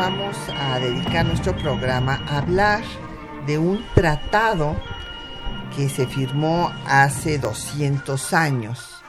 [0.00, 2.82] Vamos a dedicar nuestro programa a hablar
[3.46, 4.74] de un tratado
[5.76, 9.02] que se firmó hace 200 años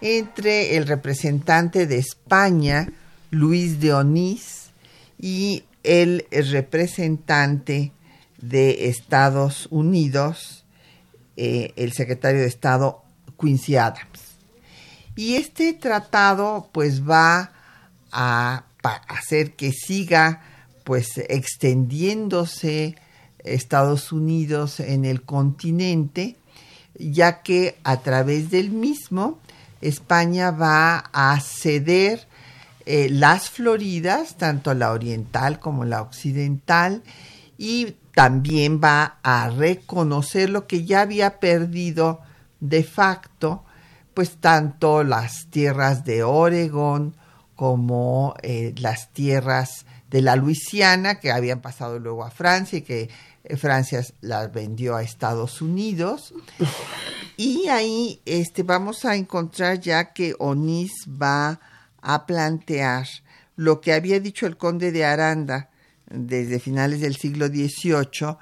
[0.00, 2.88] entre el representante de España,
[3.30, 4.70] Luis de Onís,
[5.20, 7.92] y el representante
[8.38, 10.64] de Estados Unidos,
[11.36, 13.04] eh, el secretario de Estado
[13.40, 14.34] Quincy Adams.
[15.14, 17.52] Y este tratado pues va
[18.10, 20.42] a hacer que siga
[20.84, 22.96] pues extendiéndose
[23.38, 26.36] Estados Unidos en el continente,
[26.98, 29.38] ya que a través del mismo
[29.80, 32.26] España va a ceder
[32.86, 37.02] eh, las Floridas, tanto la oriental como la occidental,
[37.56, 42.20] y también va a reconocer lo que ya había perdido
[42.60, 43.64] de facto,
[44.12, 47.14] pues tanto las tierras de Oregón
[47.54, 53.10] como eh, las tierras de la Luisiana, que habían pasado luego a Francia y que
[53.44, 56.34] eh, Francia las vendió a Estados Unidos.
[57.36, 61.58] Y ahí este, vamos a encontrar ya que Onís va
[62.00, 63.08] a plantear
[63.56, 65.70] lo que había dicho el conde de Aranda
[66.08, 68.36] desde finales del siglo XVIII,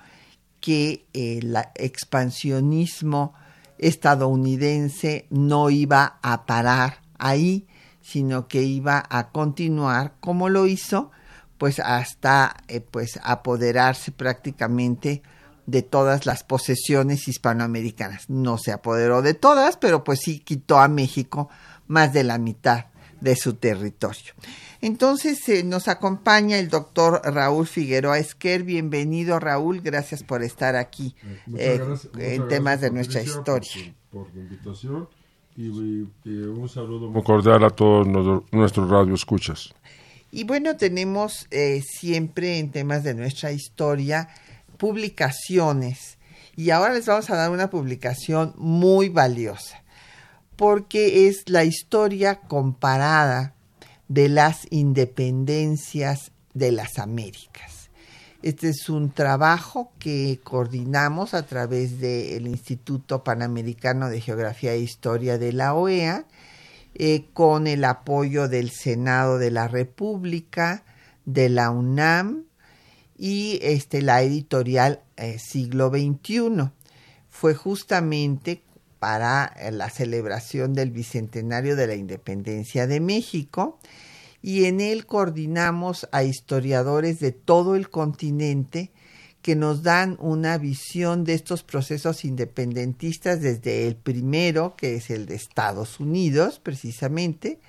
[0.61, 3.35] que el expansionismo
[3.79, 7.67] estadounidense no iba a parar ahí,
[8.03, 11.11] sino que iba a continuar como lo hizo,
[11.57, 15.23] pues hasta eh, pues apoderarse prácticamente
[15.67, 18.29] de todas las posesiones hispanoamericanas.
[18.29, 21.49] No se apoderó de todas, pero pues sí quitó a México
[21.87, 22.87] más de la mitad
[23.21, 24.35] de su territorio.
[24.81, 28.65] Entonces eh, nos acompaña el doctor Raúl Figueroa Esquer.
[28.65, 31.15] Bienvenido Raúl, gracias por estar aquí
[31.57, 31.81] eh,
[32.19, 33.95] en temas de nuestra historia.
[34.11, 35.09] Por, la invitación
[35.57, 38.07] y, un saludo muy cordial a todos
[38.51, 39.75] nuestros radioescuchas.
[40.31, 44.29] Y bueno, tenemos eh, siempre en temas de nuestra historia
[44.79, 46.19] publicaciones
[46.57, 49.83] y ahora les vamos a dar una publicación muy valiosa
[50.57, 53.55] porque es la historia comparada
[54.09, 57.72] de las independencias de las Américas.
[58.43, 65.39] Este es un trabajo que coordinamos a través del Instituto Panamericano de Geografía e Historia
[65.39, 66.27] de la OEA,
[66.97, 70.83] eh, con el apoyo del Senado de la República,
[71.25, 72.47] de la UNAM
[73.17, 76.73] y este, la editorial eh, Siglo XXI.
[77.31, 78.65] Fue justamente
[78.99, 83.79] para eh, la celebración del Bicentenario de la Independencia de México
[84.43, 88.91] y en él coordinamos a historiadores de todo el continente
[89.41, 95.27] que nos dan una visión de estos procesos independentistas desde el primero, que es el
[95.27, 97.61] de Estados Unidos, precisamente,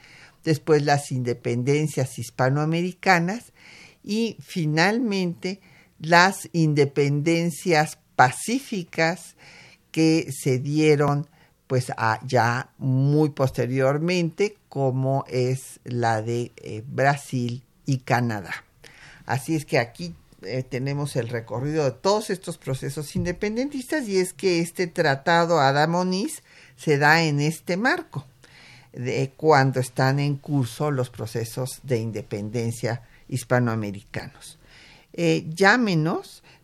[0.43, 3.53] después las independencias hispanoamericanas
[4.03, 5.61] y finalmente
[5.99, 9.35] las independencias pacíficas
[9.91, 11.27] que se dieron
[11.73, 11.91] pues
[12.27, 18.53] ya muy posteriormente como es la de eh, Brasil y Canadá.
[19.25, 20.13] Así es que aquí
[20.43, 26.43] eh, tenemos el recorrido de todos estos procesos independentistas y es que este tratado Adamonis
[26.75, 28.23] se da en este marco
[28.91, 34.59] de cuando están en curso los procesos de independencia hispanoamericanos.
[35.13, 36.43] Eh, llámenos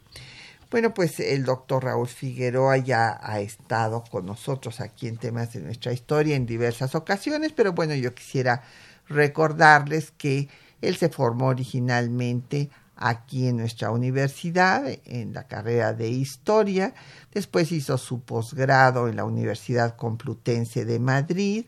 [0.71, 5.59] Bueno, pues el doctor Raúl Figueroa ya ha estado con nosotros aquí en temas de
[5.59, 8.63] nuestra historia en diversas ocasiones, pero bueno, yo quisiera
[9.09, 10.47] recordarles que
[10.81, 16.94] él se formó originalmente aquí en nuestra universidad, en la carrera de historia,
[17.33, 21.65] después hizo su posgrado en la Universidad Complutense de Madrid,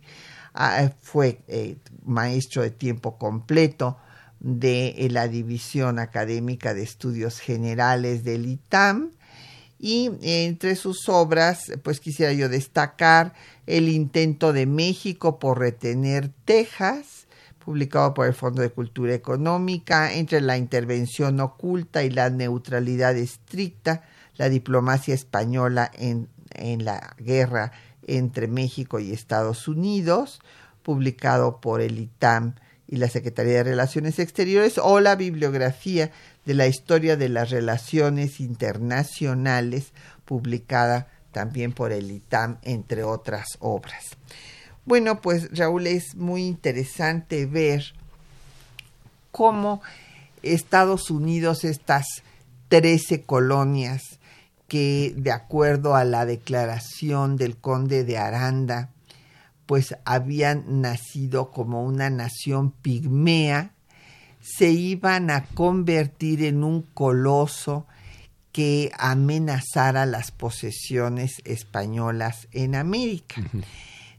[0.53, 1.75] ah, fue eh,
[2.05, 3.97] maestro de tiempo completo
[4.43, 9.11] de eh, la División Académica de Estudios Generales del ITAM.
[9.79, 13.33] Y entre sus obras, pues quisiera yo destacar
[13.65, 17.27] el intento de México por retener Texas,
[17.59, 24.03] publicado por el Fondo de Cultura Económica, entre la intervención oculta y la neutralidad estricta,
[24.35, 27.73] la diplomacia española en, en la guerra
[28.07, 30.39] entre México y Estados Unidos,
[30.81, 32.55] publicado por el ITAM
[32.93, 36.11] y la Secretaría de Relaciones Exteriores o la bibliografía
[36.45, 39.93] de la historia de las relaciones internacionales
[40.25, 44.15] publicada también por el ITAM, entre otras obras.
[44.85, 47.95] Bueno, pues Raúl, es muy interesante ver
[49.31, 49.81] cómo
[50.43, 52.05] Estados Unidos, estas
[52.67, 54.19] trece colonias
[54.67, 58.92] que de acuerdo a la declaración del conde de Aranda,
[59.65, 63.71] pues habían nacido como una nación pigmea,
[64.41, 67.87] se iban a convertir en un coloso
[68.51, 73.41] que amenazara las posesiones españolas en América.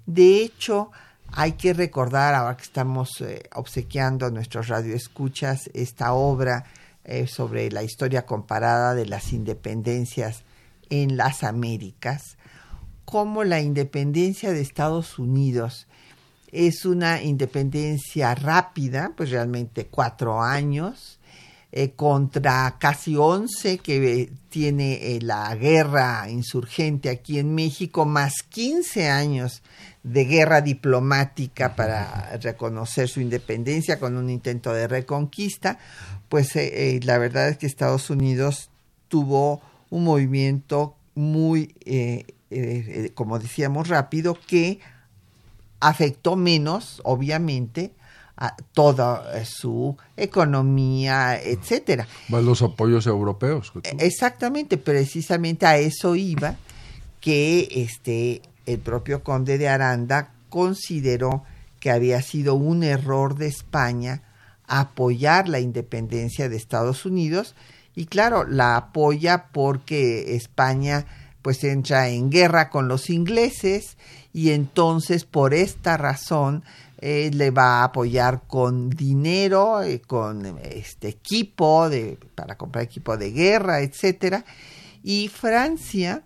[0.06, 0.90] De hecho,
[1.30, 6.64] hay que recordar, ahora que estamos eh, obsequiando a nuestros radioescuchas esta obra
[7.04, 10.42] eh, sobre la historia comparada de las independencias
[10.90, 12.36] en las Américas,
[13.14, 15.86] cómo la independencia de Estados Unidos
[16.50, 21.20] es una independencia rápida, pues realmente cuatro años,
[21.70, 29.08] eh, contra casi once que tiene eh, la guerra insurgente aquí en México, más quince
[29.08, 29.62] años
[30.02, 35.78] de guerra diplomática para reconocer su independencia con un intento de reconquista,
[36.28, 38.70] pues eh, la verdad es que Estados Unidos
[39.06, 42.24] tuvo un movimiento muy eh,
[43.14, 44.80] como decíamos, rápido, que
[45.80, 47.92] afectó menos, obviamente,
[48.36, 52.08] a toda eh, su economía, etcétera.
[52.28, 53.72] Más los apoyos europeos.
[53.98, 56.56] Exactamente, precisamente a eso iba
[57.20, 61.44] que este el propio conde de Aranda consideró
[61.80, 64.22] que había sido un error de España
[64.66, 67.54] apoyar la independencia de Estados Unidos
[67.94, 71.06] y claro, la apoya porque España
[71.44, 73.98] pues entra en guerra con los ingleses
[74.32, 76.64] y entonces por esta razón
[77.02, 83.18] eh, le va a apoyar con dinero, eh, con este equipo de, para comprar equipo
[83.18, 84.46] de guerra, etcétera.
[85.02, 86.22] Y Francia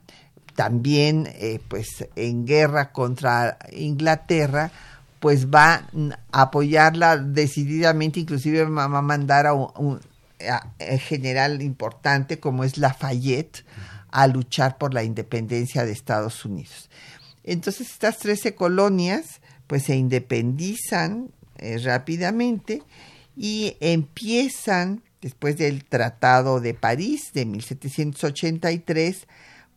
[0.55, 1.29] también
[1.69, 4.71] pues, pues en guerra contra Inglaterra
[5.19, 5.89] pues va
[6.31, 9.99] a apoyarla decididamente, inclusive va a mandar a un,
[11.09, 13.65] general importante como es Lafayette
[14.11, 16.89] a luchar por la independencia de Estados Unidos.
[17.45, 22.83] Entonces estas 13 colonias pues se independizan eh, rápidamente
[23.37, 29.27] y empiezan después del Tratado de París de 1783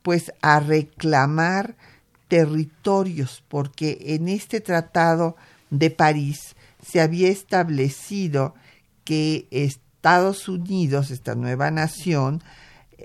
[0.02, 1.76] pues a reclamar
[2.28, 5.36] territorios porque en este Tratado
[5.70, 8.56] de París se había establecido
[9.04, 12.42] que Estados Unidos, esta nueva nación,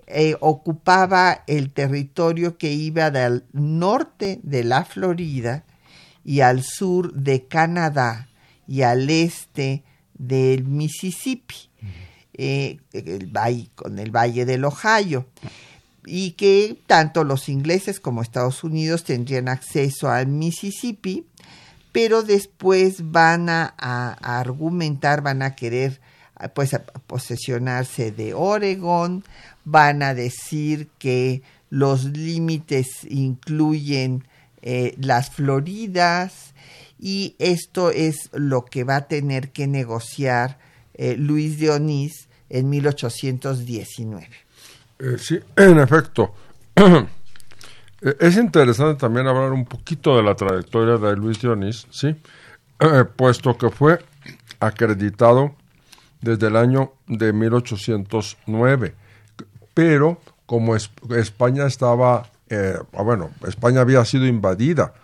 [0.07, 5.65] eh, ocupaba el territorio que iba del norte de la Florida
[6.25, 8.29] y al sur de Canadá
[8.67, 9.85] y al este
[10.15, 11.71] del Mississippi,
[12.35, 15.26] eh, el valle, con el valle del Ohio,
[16.05, 21.26] y que tanto los ingleses como Estados Unidos tendrían acceso al Mississippi,
[21.93, 23.67] pero después van a,
[24.21, 26.00] argumentar, van a querer
[26.55, 29.25] pues a posesionarse de Oregon,
[29.67, 34.25] van a decir que los límites incluyen
[34.63, 36.55] eh, las Floridas
[36.99, 40.59] y esto es lo que va a tener que negociar
[40.95, 44.29] eh, Luis de Onís en 1819.
[45.01, 46.33] Eh, sí, en efecto.
[48.21, 52.15] es interesante también hablar un poquito de la trayectoria de Luis de Onís, ¿sí?
[53.17, 53.99] puesto que fue
[54.61, 55.57] acreditado
[56.21, 59.06] desde el año de 1809
[59.76, 64.95] pero como España estaba, eh, ah, bueno, España había sido invadida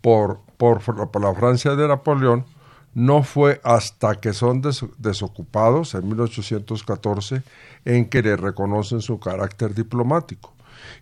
[0.00, 0.80] por, por,
[1.20, 2.46] la Francia de Napoleón,
[2.94, 4.62] no fue hasta que son
[4.96, 7.42] desocupados en 1814
[7.84, 10.54] en que le reconocen su carácter diplomático.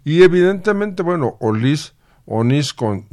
[0.05, 1.95] Y evidentemente, bueno, Olis,
[2.27, 3.07] Onis con,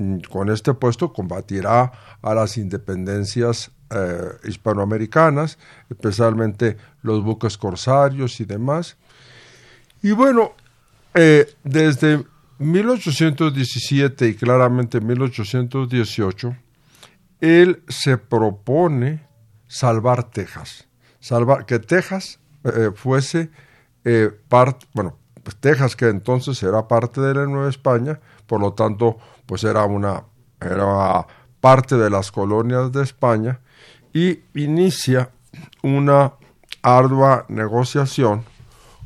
[0.52, 1.92] este puesto combatirá
[2.24, 5.60] a las independencias eh, hispanoamericanas,
[5.92, 8.98] especialmente los buques corsarios y demás.
[10.02, 10.54] Y bueno,
[11.14, 12.24] eh, desde
[12.60, 16.56] 1817 y claramente 1818,
[17.40, 19.28] él se propone
[19.68, 20.88] salvar Texas,
[21.20, 23.50] salvar que Texas eh, fuese
[24.04, 28.74] eh, parte, bueno, pues Texas que entonces era parte de la Nueva España, por lo
[28.74, 30.24] tanto, pues era una
[30.60, 31.26] era
[31.60, 33.60] parte de las colonias de España
[34.14, 35.30] y inicia
[35.84, 36.34] una
[36.82, 38.44] ardua negociación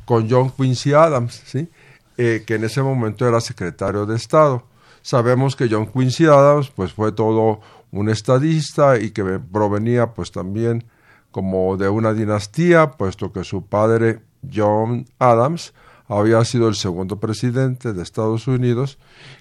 [0.04, 1.68] con John Quincy Adams, ¿sí?
[2.16, 4.64] Eh, que en ese momento era secretario de Estado.
[5.02, 10.84] Sabemos que John Quincy Adams pues fue todo un estadista y que provenía pues también
[11.30, 14.20] como de una dinastía, puesto que su padre
[14.54, 15.72] John Adams
[16.06, 18.98] había sido el segundo presidente de Estados Unidos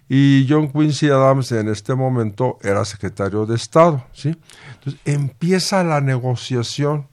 [0.08, 4.36] y John Quincy Adams en este momento era secretario de Estado, ¿sí?
[4.76, 7.08] Entonces empieza la negociación,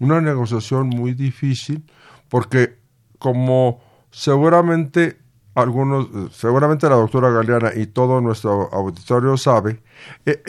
[0.00, 1.84] una negociación muy difícil
[2.30, 2.78] porque
[3.18, 5.18] como seguramente
[5.54, 9.82] algunos, seguramente la doctora Galeana y todo nuestro auditorio sabe,
[10.24, 10.42] eh,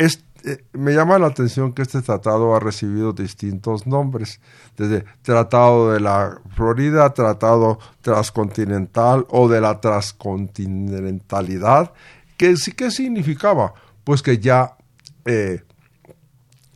[0.44, 4.40] eh, me llama la atención que este tratado ha recibido distintos nombres,
[4.78, 11.94] desde Tratado de la Florida, Tratado Transcontinental o de la Transcontinentalidad,
[12.38, 14.78] que sí que significaba, pues que ya
[15.26, 15.64] eh,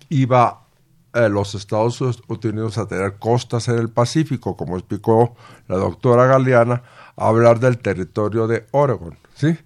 [0.09, 0.64] iba
[1.29, 5.35] los Estados Unidos a tener costas en el Pacífico, como explicó
[5.67, 6.83] la doctora Galeana,
[7.15, 9.17] a hablar del territorio de Oregon.
[9.33, 9.57] ¿sí?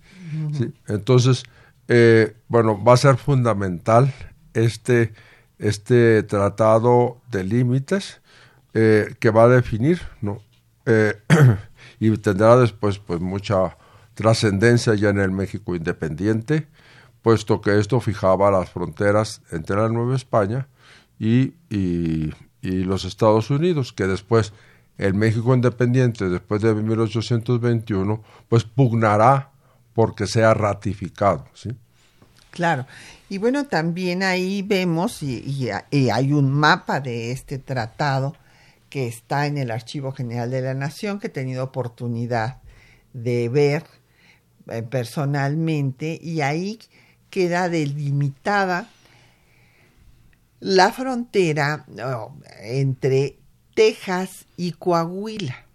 [0.54, 0.72] ¿Sí?
[0.88, 1.44] Entonces,
[1.88, 4.14] eh, bueno, va a ser fundamental
[4.54, 5.14] este,
[5.58, 8.22] este tratado de límites
[8.76, 10.44] eh, que va a definir, ¿no?
[10.86, 11.20] Eh,
[12.00, 13.76] y tendrá después pues mucha
[14.14, 16.68] trascendencia ya en el México independiente,
[17.24, 20.68] puesto que esto fijaba las fronteras entre la Nueva España
[21.20, 24.54] y, y, los Estados Unidos, que después
[24.98, 29.52] el México independiente, después de 1821, pues pugnará
[29.94, 31.46] porque sea ratificado.
[31.54, 31.70] ¿sí?
[32.52, 32.86] Claro.
[33.30, 38.36] Y bueno, también ahí vemos, y, hay un mapa de este tratado
[38.90, 42.58] que está en el Archivo General de la Nación, que he tenido oportunidad
[43.14, 43.84] de ver
[44.68, 46.80] eh, personalmente, y ahí
[47.30, 48.90] queda delimitada
[50.60, 51.86] la frontera
[52.62, 53.38] entre
[53.74, 55.66] Texas y Coahuila.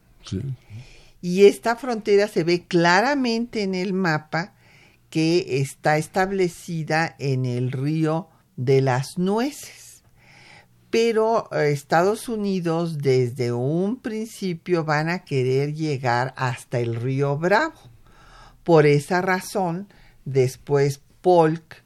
[1.21, 4.53] Y esta frontera se ve claramente en el mapa
[5.09, 10.03] que está establecida en el río de las nueces.
[10.91, 17.75] Pero eh, Estados Unidos desde un principio van a querer llegar hasta el río Bravo.
[18.65, 19.89] Por esa razón,
[20.25, 21.84] después Polk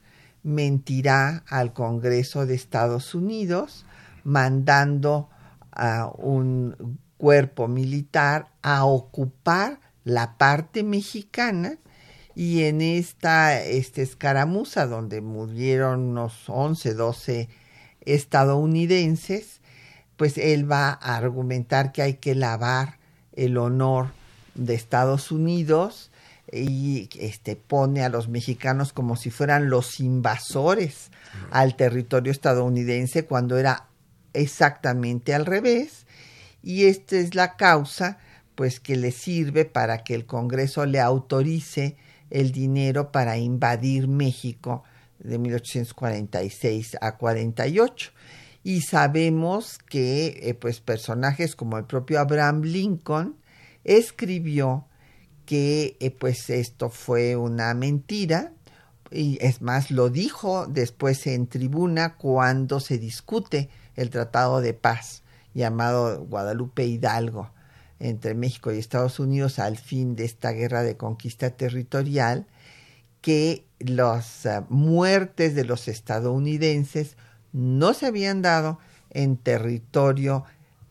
[0.49, 3.85] mentirá al Congreso de Estados Unidos
[4.25, 5.29] mandando
[5.73, 11.79] a un cuerpo militar a ocupar la parte mexicana
[12.35, 17.49] y en esta este, escaramuza donde murieron unos 11, 12
[18.01, 19.61] estadounidenses,
[20.17, 22.99] pues él va a argumentar que hay que lavar
[23.33, 24.13] el honor
[24.55, 26.11] de Estados Unidos
[26.53, 31.11] y este pone a los mexicanos como si fueran los invasores
[31.51, 33.89] al territorio estadounidense cuando era
[34.33, 36.07] exactamente al revés.
[36.63, 38.19] Y esta es la causa
[38.55, 41.97] pues que le sirve para que el Congreso le autorice
[42.31, 44.83] el dinero para invadir México
[45.19, 48.11] de 1846 a 48
[48.65, 53.37] y sabemos que eh, pues personajes como el propio Abraham Lincoln
[53.85, 54.87] escribió
[55.49, 58.53] que eh, pues esto fue una mentira
[59.11, 65.23] y es más lo dijo después en tribuna cuando se discute el tratado de paz
[65.55, 67.51] llamado Guadalupe Hidalgo
[67.99, 72.47] entre México y Estados Unidos al fin de esta guerra de conquista territorial,
[73.23, 77.17] que las eh, muertes de los estadounidenses
[77.55, 80.45] no se habían dado en territorio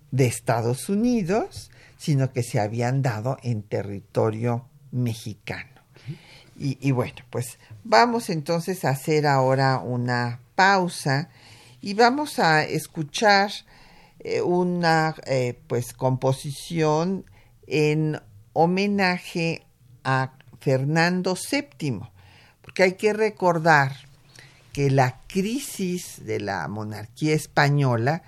[0.09, 5.77] de Estados Unidos, sino que se habían dado en territorio mexicano.
[6.59, 11.29] Y, bueno, pues vamos entonces a hacer ahora una pausa
[11.81, 13.51] y vamos a escuchar
[14.19, 17.25] eh, una eh, pues composición
[17.67, 18.19] en
[18.53, 19.67] homenaje
[20.03, 21.99] a Fernando VII,
[22.63, 23.95] porque hay que recordar
[24.73, 28.23] que la crisis de la monarquía española,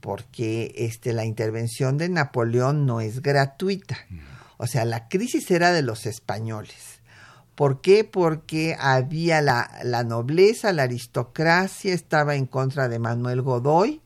[0.00, 3.98] porque este, la intervención de Napoleón no es gratuita.
[4.56, 7.00] O sea, la crisis era de los españoles.
[7.54, 8.04] ¿Por qué?
[8.04, 14.00] Porque había la, la nobleza, la aristocracia estaba en contra de Manuel Godoy,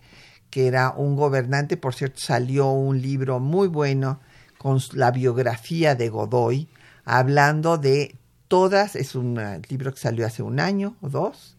[0.50, 4.20] que era un gobernante, por cierto, salió un libro muy bueno
[4.58, 6.68] con la biografía de Godoy,
[7.04, 8.16] hablando de
[8.48, 11.56] todas, es un eh, libro que salió hace un año o dos,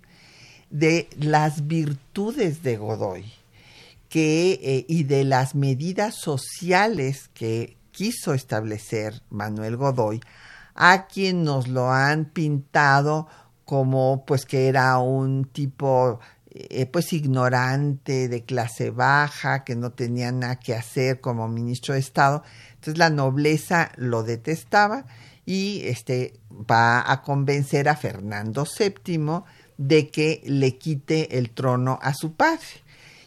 [0.69, 3.31] de las virtudes de Godoy
[4.21, 10.21] eh, y de las medidas sociales que quiso establecer Manuel Godoy,
[10.73, 13.27] a quien nos lo han pintado
[13.65, 16.19] como pues que era un tipo
[16.49, 21.99] eh, pues ignorante, de clase baja, que no tenía nada que hacer como ministro de
[21.99, 22.43] Estado.
[22.75, 25.05] Entonces la nobleza lo detestaba
[25.45, 29.43] y este va a convencer a Fernando VII
[29.77, 32.84] de que le quite el trono a su padre.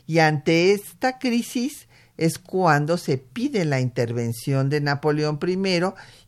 [0.09, 1.87] Y ante esta crisis
[2.17, 5.59] es cuando se pide la intervención de Napoleón I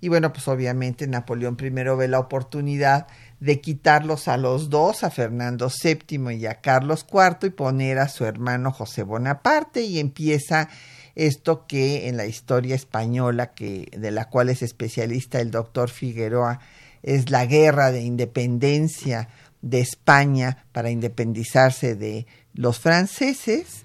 [0.02, 3.06] y bueno, pues obviamente Napoleón I ve la oportunidad
[3.40, 8.08] de quitarlos a los dos, a Fernando VII y a Carlos IV y poner a
[8.08, 9.80] su hermano José Bonaparte.
[9.80, 10.68] Y empieza
[11.14, 16.60] esto que en la historia española que de la cual es especialista el doctor Figueroa
[17.02, 19.30] es la guerra de independencia
[19.62, 22.26] de España para independizarse de
[22.60, 23.84] los franceses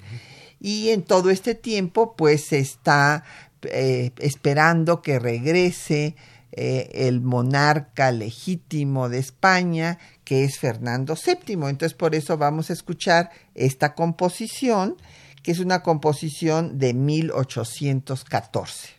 [0.59, 3.23] y en todo este tiempo pues se está
[3.61, 6.17] eh, esperando que regrese
[6.51, 11.53] eh, el monarca legítimo de España que es Fernando VII.
[11.53, 14.97] Entonces por eso vamos a escuchar esta composición
[15.41, 18.95] que es una composición de 1814.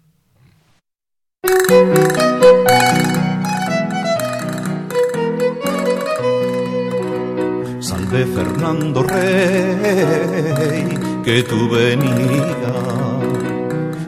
[8.08, 10.86] Salve Fernando Rey,
[11.24, 12.72] que tu venida,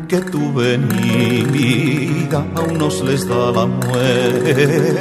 [0.06, 4.92] que tu venida a unos les da la muerte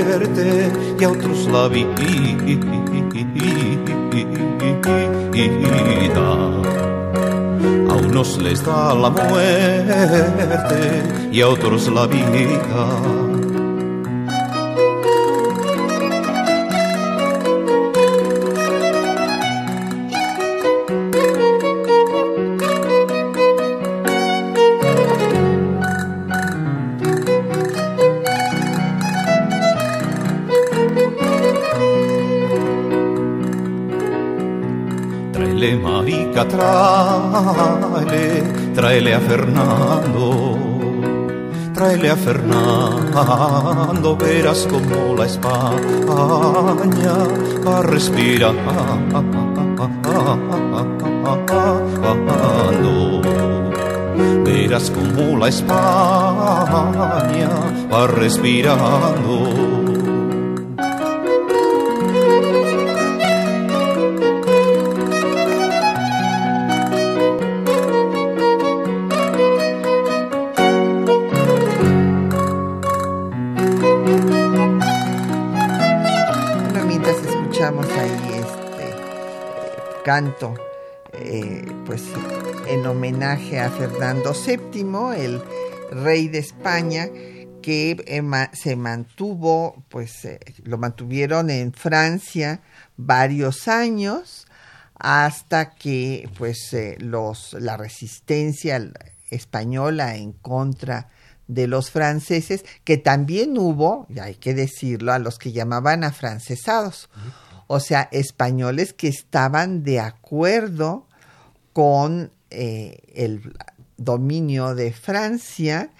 [0.99, 2.07] y a otros la vida.
[7.89, 13.26] A unos les da la muerte y a otros la vida
[36.45, 38.43] tráele,
[38.75, 40.57] tráele a Fernando,
[41.73, 47.13] tráele a Fernando, verás como la España
[47.65, 48.55] va a respirar.
[54.43, 57.49] Verás como la España
[57.91, 59.66] va respirando
[81.13, 82.03] eh, pues
[82.67, 85.41] en homenaje a Fernando VII, el
[85.91, 87.07] rey de España,
[87.61, 92.61] que se mantuvo, pues eh, lo mantuvieron en Francia
[92.95, 94.47] varios años
[94.95, 98.91] hasta que pues eh, la resistencia
[99.29, 101.09] española en contra
[101.47, 107.09] de los franceses, que también hubo, y hay que decirlo, a los que llamaban afrancesados
[107.67, 111.05] o sea, españoles que estaban de acuerdo
[111.73, 113.53] con eh, el
[113.97, 115.91] dominio de Francia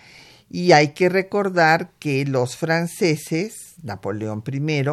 [0.50, 4.86] y hay que recordar que los franceses, Napoleón I,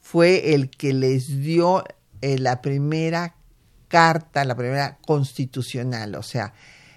[0.00, 1.84] fue el que les dio
[2.22, 3.34] eh, la primera
[3.88, 6.54] carta, la primera constitucional, o sea,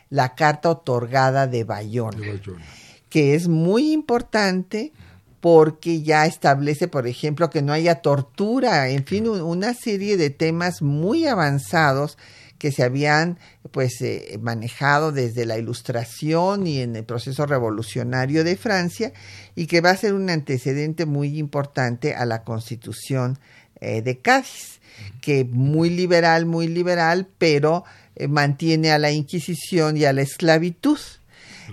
[0.10, 2.66] la carta otorgada de Bayona, de Bayona.
[3.10, 4.94] que es muy importante
[5.40, 10.82] porque ya establece, por ejemplo, que no haya tortura, en fin, una serie de temas
[10.82, 12.18] muy avanzados
[12.58, 13.38] que se habían
[13.72, 19.14] pues eh, manejado desde la ilustración y en el proceso revolucionario de Francia
[19.56, 23.38] y que va a ser un antecedente muy importante a la constitución
[23.80, 24.80] eh, de Cádiz,
[25.22, 27.84] que muy liberal, muy liberal, pero
[28.16, 31.00] eh, mantiene a la Inquisición y a la esclavitud.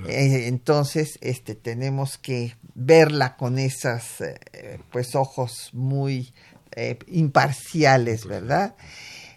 [0.07, 6.33] entonces, este, tenemos que verla con esas eh, pues ojos muy
[6.77, 8.75] eh, imparciales, ¿verdad?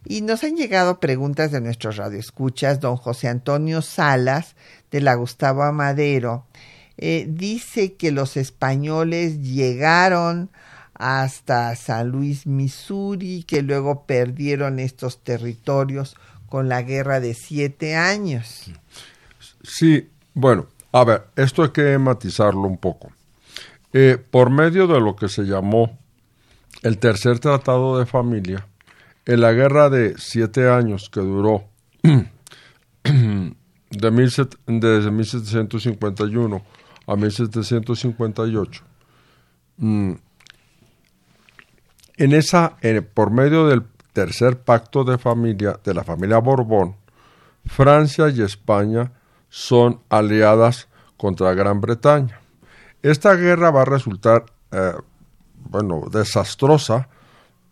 [0.05, 2.79] Y nos han llegado preguntas de nuestros radioescuchas.
[2.79, 4.55] Don José Antonio Salas,
[4.89, 6.45] de la Gustavo Amadero,
[6.97, 10.49] eh, dice que los españoles llegaron
[10.93, 16.15] hasta San Luis, Missouri, que luego perdieron estos territorios
[16.47, 18.71] con la guerra de siete años.
[19.61, 23.11] Sí, bueno, a ver, esto hay que matizarlo un poco.
[23.99, 25.97] Eh, por medio de lo que se llamó
[26.83, 28.67] el tercer tratado de familia,
[29.25, 31.63] en la guerra de siete años que duró
[32.03, 34.31] de mil
[34.67, 36.63] desde 1751
[37.07, 38.83] a 1758,
[39.77, 40.11] mm,
[42.17, 42.77] en esa,
[43.15, 43.81] por medio del
[44.13, 46.97] tercer pacto de familia de la familia Borbón,
[47.65, 49.11] Francia y España
[49.49, 52.41] son aliadas contra Gran Bretaña.
[53.01, 54.93] Esta guerra va a resultar, eh,
[55.69, 57.07] bueno, desastrosa.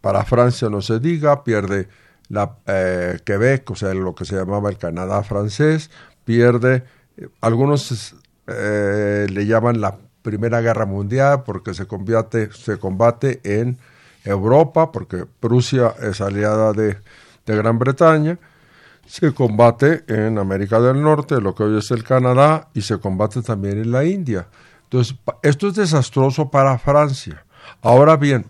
[0.02, 1.88] Para Francia no se diga, pierde
[2.30, 5.90] la eh, Quebec, o sea, lo que se llamaba el Canadá francés,
[6.24, 6.84] pierde,
[7.18, 8.16] eh, algunos
[8.48, 13.80] le llaman la Primera Guerra Mundial porque se, combate, se combate en
[14.24, 16.98] Europa, porque Prusia es aliada de,
[17.46, 18.38] de Gran Bretaña,
[19.08, 23.42] se combate en América del Norte, lo que hoy es el Canadá, y se combate
[23.42, 24.48] también en la India.
[24.86, 27.46] Entonces, esto es desastroso para Francia.
[27.82, 28.46] Ahora bien,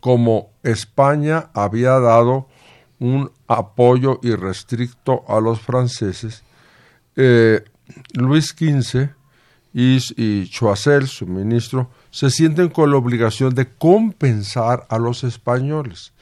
[0.00, 2.48] como España había dado
[2.98, 6.42] un apoyo irrestricto a los franceses,
[7.16, 7.62] eh,
[8.14, 9.10] Luis XV
[9.72, 16.12] y, y Choiseul, su ministro, se sienten con la obligación de compensar a los españoles.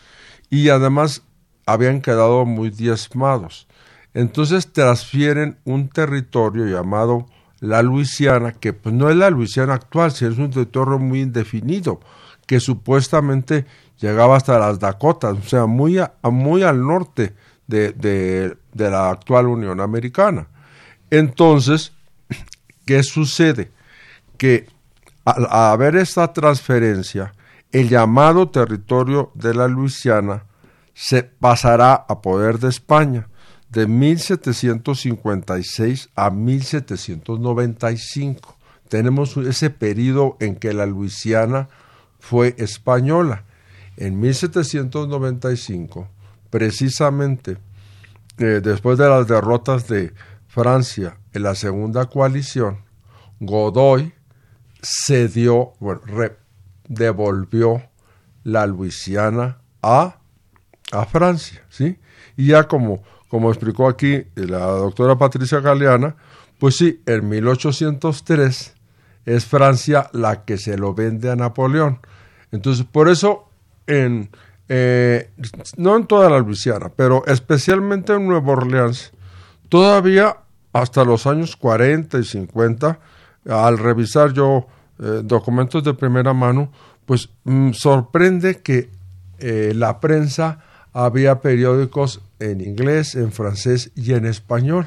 [0.50, 1.22] Y además
[1.66, 3.66] habían quedado muy diezmados.
[4.14, 7.26] Entonces transfieren un territorio llamado
[7.60, 12.00] la Luisiana, que pues no es la Luisiana actual, sino es un territorio muy indefinido,
[12.46, 13.66] que supuestamente
[13.98, 17.34] llegaba hasta las Dakotas, o sea, muy, muy al norte
[17.66, 20.46] de, de la actual Unión Americana.
[21.10, 21.92] Entonces,
[22.86, 23.70] ¿qué sucede?
[24.36, 24.68] Que
[25.24, 27.34] al haber esta transferencia,
[27.72, 30.44] el llamado territorio de la Luisiana
[30.94, 33.28] se pasará a poder de España
[33.70, 38.56] de 1756 a 1795.
[38.88, 41.68] Tenemos ese periodo en que la Luisiana
[42.18, 43.44] fue española.
[43.96, 46.08] En 1795,
[46.50, 47.58] precisamente
[48.38, 50.12] eh, después de las derrotas de
[50.46, 52.84] Francia en la segunda coalición,
[53.40, 54.12] Godoy
[54.82, 56.02] cedió, bueno,
[56.88, 57.82] devolvió
[58.44, 60.18] la Luisiana a
[60.92, 61.98] a Francia, ¿sí?
[62.36, 63.02] Y ya como,
[63.36, 66.16] como explicó aquí la doctora Patricia Galeana,
[66.58, 68.74] pues sí, en 1803
[69.26, 71.98] es Francia la que se lo vende a Napoleón.
[72.50, 73.50] Entonces, por eso,
[73.86, 74.30] en,
[74.70, 75.32] eh,
[75.76, 79.12] no en toda la Luisiana, pero especialmente en Nueva Orleans,
[79.68, 80.38] todavía
[80.72, 82.98] hasta los años 40 y 50,
[83.50, 84.66] al revisar yo
[84.98, 86.72] eh, documentos de primera mano,
[87.04, 88.88] pues mm, sorprende que
[89.40, 90.60] eh, la prensa
[90.94, 94.86] había periódicos en inglés, en francés y en español.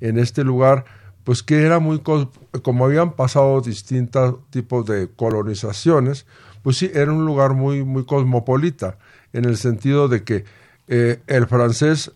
[0.00, 0.84] En este lugar,
[1.24, 6.26] pues que era muy, como habían pasado distintos tipos de colonizaciones,
[6.62, 8.98] pues sí, era un lugar muy, muy cosmopolita,
[9.32, 10.44] en el sentido de que
[10.88, 12.12] eh, el francés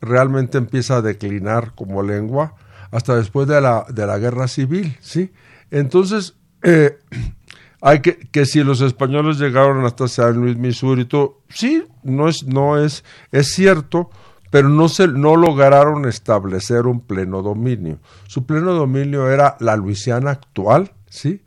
[0.00, 2.54] realmente empieza a declinar como lengua
[2.90, 5.32] hasta después de la, de la guerra civil, ¿sí?
[5.70, 6.98] Entonces, eh,
[7.80, 12.44] hay que, que si los españoles llegaron hasta San Luis, Missouri, todo, sí, no es,
[12.44, 14.10] no es, es cierto,
[14.50, 17.98] pero no, se, no lograron establecer un pleno dominio.
[18.26, 21.42] Su pleno dominio era la Luisiana actual, ¿sí?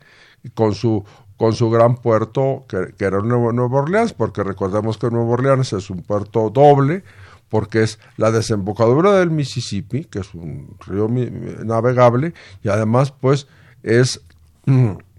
[0.54, 1.04] Con su,
[1.36, 5.72] con su gran puerto, que, que era Nueva, Nueva Orleans, porque recordemos que Nueva Orleans
[5.72, 7.02] es un puerto doble,
[7.48, 13.48] porque es la desembocadura del Mississippi, que es un río navegable, y además, pues,
[13.82, 14.20] es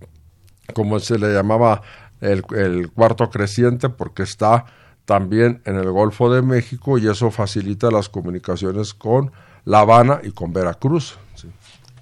[0.74, 1.82] como se le llamaba
[2.22, 4.66] el, cuarto creciente, porque está
[5.06, 9.32] también en el Golfo de México y eso facilita las comunicaciones con
[9.66, 11.18] La Habana y con Veracruz.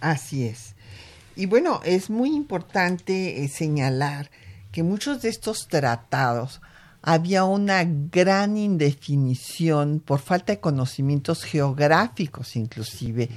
[0.01, 0.75] Así es.
[1.35, 4.29] Y bueno, es muy importante eh, señalar
[4.71, 6.61] que muchos de estos tratados
[7.01, 13.29] había una gran indefinición por falta de conocimientos geográficos inclusive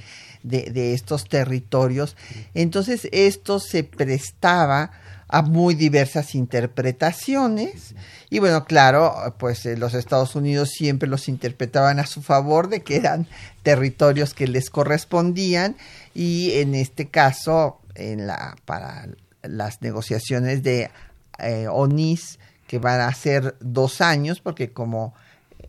[0.42, 2.16] de, de estos territorios.
[2.54, 4.90] Entonces esto se prestaba
[5.32, 7.94] a muy diversas interpretaciones.
[8.28, 12.82] Y bueno, claro, pues eh, los Estados Unidos siempre los interpretaban a su favor de
[12.82, 13.26] que eran
[13.62, 15.76] territorios que les correspondían
[16.14, 19.08] y en este caso, en la, para
[19.42, 20.90] las negociaciones de
[21.38, 25.14] eh, ONIS, que van a ser dos años, porque como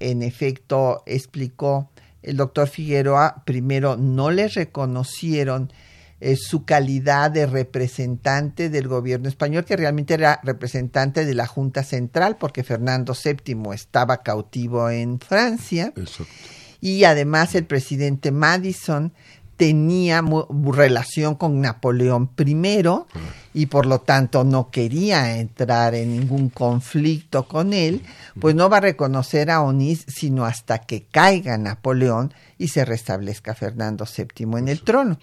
[0.02, 1.89] en efecto explicó
[2.21, 5.71] el doctor Figueroa, primero no le reconocieron
[6.25, 11.83] eh, su calidad de representante del gobierno español, que realmente era representante de la Junta
[11.83, 15.91] Central, porque Fernando VII estaba cautivo en Francia.
[16.79, 19.12] Y además el presidente Madison
[19.57, 20.23] tenía
[20.71, 22.83] relación con Napoleón I
[23.53, 28.01] y por lo tanto no quería entrar en ningún conflicto con él,
[28.39, 33.53] pues no va a reconocer a Onís sino hasta que caiga Napoleón y se restablezca
[33.53, 35.19] Fernando VII en el trono.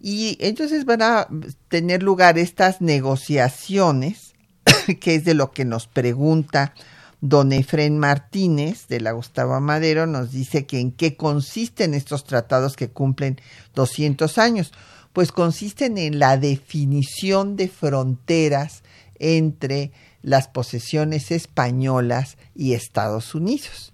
[0.00, 1.28] Y entonces van a
[1.68, 4.34] tener lugar estas negociaciones,
[5.00, 6.74] que es de lo que nos pregunta
[7.20, 12.76] Don Efren Martínez de la Gustavo Madero nos dice que en qué consisten estos tratados
[12.76, 13.40] que cumplen
[13.74, 14.72] 200 años.
[15.12, 18.82] Pues consisten en la definición de fronteras
[19.18, 23.92] entre las posesiones españolas y Estados Unidos.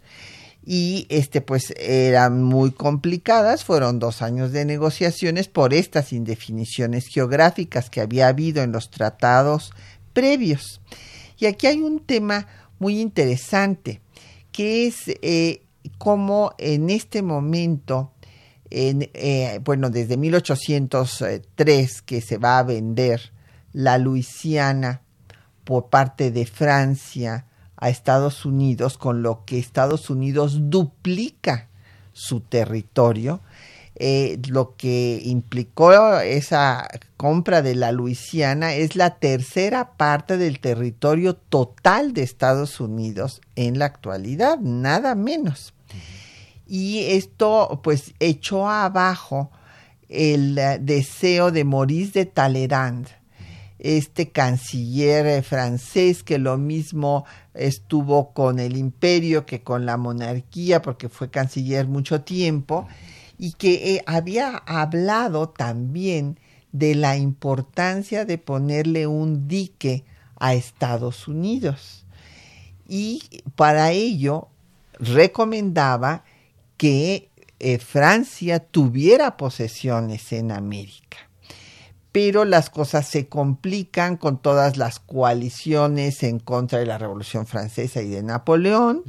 [0.64, 7.88] Y este pues eran muy complicadas, fueron dos años de negociaciones por estas indefiniciones geográficas
[7.88, 9.72] que había habido en los tratados
[10.12, 10.80] previos.
[11.38, 14.00] Y aquí hay un tema muy interesante,
[14.52, 15.62] que es eh,
[15.98, 18.12] cómo en este momento,
[18.70, 23.32] en, eh, bueno, desde 1803 que se va a vender
[23.72, 25.02] la Luisiana
[25.64, 31.68] por parte de Francia a Estados Unidos, con lo que Estados Unidos duplica
[32.12, 33.40] su territorio,
[33.98, 41.34] eh, lo que implicó esa compra de la Luisiana es la tercera parte del territorio
[41.34, 45.72] total de Estados Unidos en la actualidad, nada menos.
[46.66, 49.50] Y esto pues echó abajo
[50.10, 53.08] el eh, deseo de Maurice de Talleyrand,
[53.78, 60.82] este canciller eh, francés que lo mismo estuvo con el imperio que con la monarquía
[60.82, 62.86] porque fue canciller mucho tiempo
[63.38, 66.38] y que eh, había hablado también
[66.72, 70.04] de la importancia de ponerle un dique
[70.38, 72.04] a Estados Unidos.
[72.88, 73.22] Y
[73.54, 74.48] para ello
[74.98, 76.24] recomendaba
[76.76, 81.16] que eh, Francia tuviera posesiones en América.
[82.12, 88.00] Pero las cosas se complican con todas las coaliciones en contra de la Revolución Francesa
[88.02, 89.02] y de Napoleón,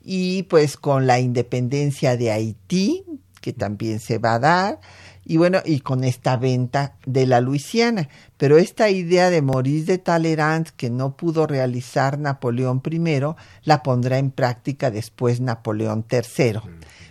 [0.00, 3.04] y pues con la independencia de Haití,
[3.40, 4.80] que también se va a dar,
[5.24, 8.08] y bueno, y con esta venta de la Luisiana.
[8.38, 13.20] Pero esta idea de Maurice de Talleyrand que no pudo realizar Napoleón I,
[13.64, 16.60] la pondrá en práctica después Napoleón III,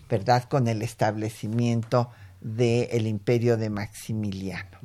[0.10, 0.46] ¿verdad?
[0.46, 2.10] Con el establecimiento
[2.42, 4.80] del imperio de Maximiliano.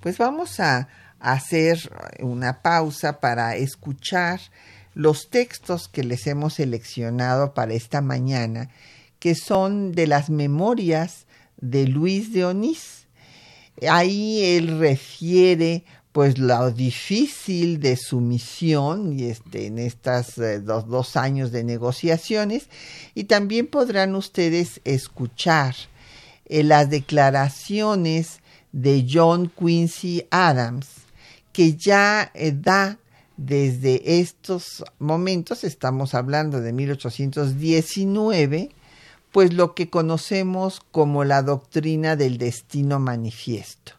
[0.00, 0.88] Pues vamos a
[1.20, 4.40] hacer una pausa para escuchar
[4.94, 8.70] los textos que les hemos seleccionado para esta mañana
[9.18, 11.26] que son de las memorias
[11.58, 13.06] de Luis de Onís.
[13.88, 15.84] Ahí él refiere
[16.16, 22.70] pues lo difícil de su misión y este, en estas eh, dos, años de negociaciones
[23.14, 25.74] y también podrán ustedes escuchar
[26.46, 28.40] eh, las declaraciones
[28.72, 30.86] de John Quincy Adams
[31.52, 32.98] que ya eh, da
[33.36, 38.70] desde estos momentos, estamos hablando de 1819,
[39.32, 43.92] pues lo que conocemos como la doctrina del destino manifiesto,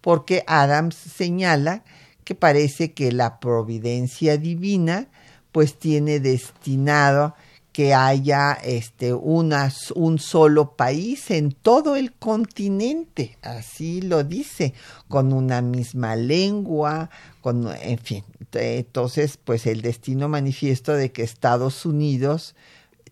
[0.00, 1.84] porque Adams señala
[2.24, 5.08] que parece que la providencia divina
[5.52, 7.34] pues tiene destinado
[7.72, 14.74] que haya este un solo país en todo el continente, así lo dice,
[15.08, 17.08] con una misma lengua,
[17.40, 22.54] con en fin, entonces pues el destino manifiesto de que Estados Unidos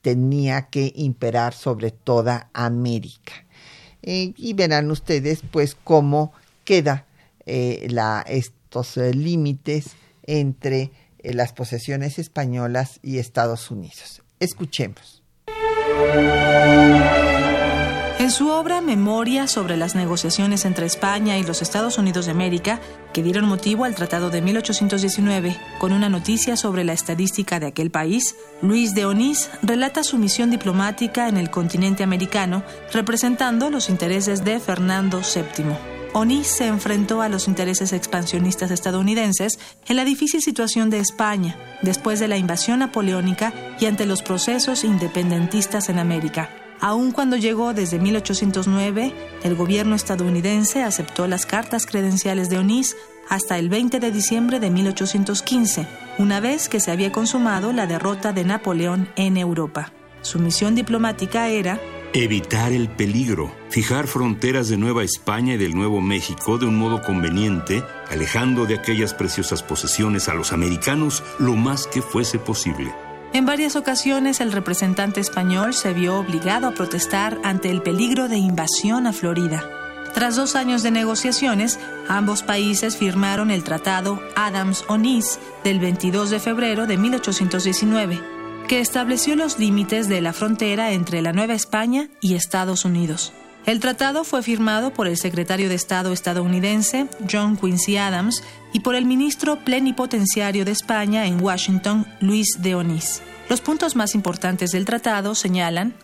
[0.02, 3.32] tenía que imperar sobre toda América.
[4.02, 6.32] Eh, y verán ustedes pues cómo
[6.64, 7.04] queda
[7.46, 9.90] eh, la, estos eh, límites
[10.24, 10.90] entre
[11.22, 14.22] las posesiones españolas y Estados Unidos.
[14.38, 15.22] Escuchemos.
[18.20, 22.78] En su obra Memoria sobre las negociaciones entre España y los Estados Unidos de América,
[23.14, 27.90] que dieron motivo al Tratado de 1819, con una noticia sobre la estadística de aquel
[27.90, 34.44] país, Luis de Onís relata su misión diplomática en el continente americano, representando los intereses
[34.44, 35.74] de Fernando VII.
[36.12, 42.20] Onís se enfrentó a los intereses expansionistas estadounidenses en la difícil situación de España, después
[42.20, 46.59] de la invasión napoleónica y ante los procesos independentistas en América.
[46.80, 49.12] Aun cuando llegó desde 1809,
[49.42, 52.96] el gobierno estadounidense aceptó las cartas credenciales de Onís
[53.28, 55.86] hasta el 20 de diciembre de 1815,
[56.18, 59.92] una vez que se había consumado la derrota de Napoleón en Europa.
[60.22, 61.80] Su misión diplomática era
[62.12, 67.02] Evitar el peligro, fijar fronteras de Nueva España y del Nuevo México de un modo
[67.02, 72.92] conveniente, alejando de aquellas preciosas posesiones a los americanos lo más que fuese posible.
[73.32, 78.38] En varias ocasiones el representante español se vio obligado a protestar ante el peligro de
[78.38, 79.64] invasión a Florida.
[80.14, 86.88] Tras dos años de negociaciones, ambos países firmaron el Tratado Adams-Onís del 22 de febrero
[86.88, 88.20] de 1819,
[88.66, 93.32] que estableció los límites de la frontera entre la Nueva España y Estados Unidos.
[93.66, 98.94] El tratado fue firmado por el secretario de Estado estadounidense John Quincy Adams y por
[98.94, 103.22] el ministro plenipotenciario de España en Washington, Luis de Onís.
[103.48, 105.94] Los puntos más importantes del tratado señalan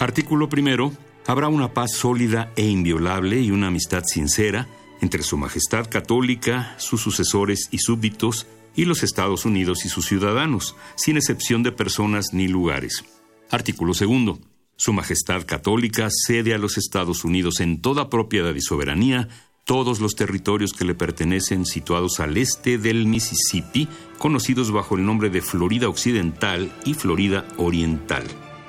[0.00, 0.92] Artículo primero.
[1.26, 4.66] Habrá una paz sólida e inviolable y una amistad sincera
[5.02, 10.76] entre Su Majestad Católica, sus sucesores y súbditos, y los Estados Unidos y sus ciudadanos,
[10.96, 13.04] sin excepción de personas ni lugares.
[13.50, 14.38] Artículo segundo.
[14.76, 19.28] Su Majestad Católica cede a los Estados Unidos en toda propiedad y soberanía
[19.64, 25.30] todos los territorios que le pertenecen situados al este del Mississippi, conocidos bajo el nombre
[25.30, 28.24] de Florida Occidental y Florida Oriental.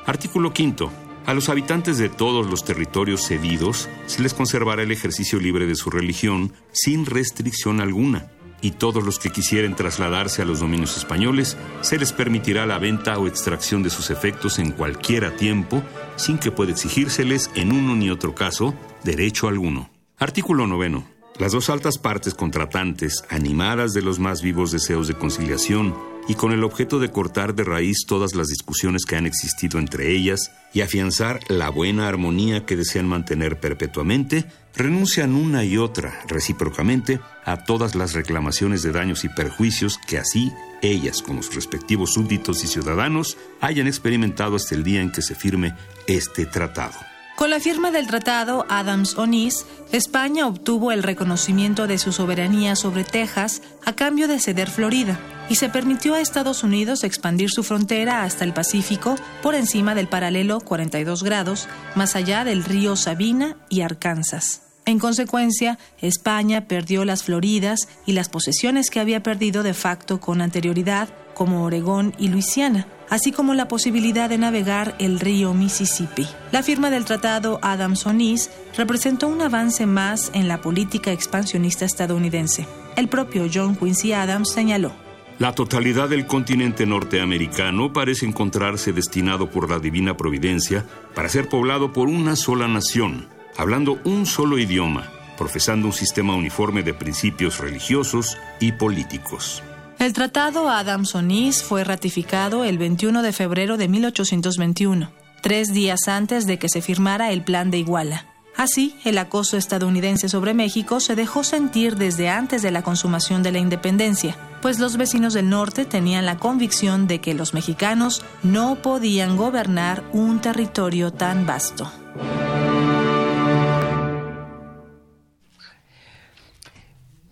[0.05, 0.91] Artículo quinto.
[1.25, 5.75] A los habitantes de todos los territorios cedidos se les conservará el ejercicio libre de
[5.75, 11.57] su religión sin restricción alguna, y todos los que quisieren trasladarse a los dominios españoles
[11.81, 15.83] se les permitirá la venta o extracción de sus efectos en cualquiera tiempo,
[16.15, 18.73] sin que pueda exigírseles en uno ni otro caso
[19.03, 19.89] derecho alguno.
[20.21, 21.03] Artículo noveno.
[21.39, 26.51] Las dos altas partes contratantes, animadas de los más vivos deseos de conciliación, y con
[26.51, 30.81] el objeto de cortar de raíz todas las discusiones que han existido entre ellas y
[30.81, 37.95] afianzar la buena armonía que desean mantener perpetuamente, renuncian una y otra, recíprocamente, a todas
[37.95, 40.51] las reclamaciones de daños y perjuicios que así
[40.83, 45.33] ellas, con sus respectivos súbditos y ciudadanos, hayan experimentado hasta el día en que se
[45.33, 45.73] firme
[46.05, 47.10] este tratado.
[47.41, 53.63] Con la firma del Tratado Adams-Onís, España obtuvo el reconocimiento de su soberanía sobre Texas
[53.83, 58.43] a cambio de ceder Florida y se permitió a Estados Unidos expandir su frontera hasta
[58.43, 64.70] el Pacífico por encima del paralelo 42 grados, más allá del río Sabina y Arkansas.
[64.85, 70.41] En consecuencia, España perdió las Floridas y las posesiones que había perdido de facto con
[70.41, 76.27] anterioridad, como Oregón y Luisiana, así como la posibilidad de navegar el río Mississippi.
[76.51, 82.65] La firma del Tratado Adams-Onís representó un avance más en la política expansionista estadounidense.
[82.95, 84.93] El propio John Quincy Adams señaló.
[85.39, 91.93] La totalidad del continente norteamericano parece encontrarse destinado por la divina providencia para ser poblado
[91.93, 98.37] por una sola nación, hablando un solo idioma, profesando un sistema uniforme de principios religiosos
[98.59, 99.63] y políticos.
[99.99, 105.11] El Tratado Adams-Onís fue ratificado el 21 de febrero de 1821,
[105.41, 108.25] tres días antes de que se firmara el Plan de Iguala.
[108.57, 113.51] Así, el acoso estadounidense sobre México se dejó sentir desde antes de la consumación de
[113.51, 118.75] la independencia, pues los vecinos del norte tenían la convicción de que los mexicanos no
[118.81, 121.91] podían gobernar un territorio tan vasto.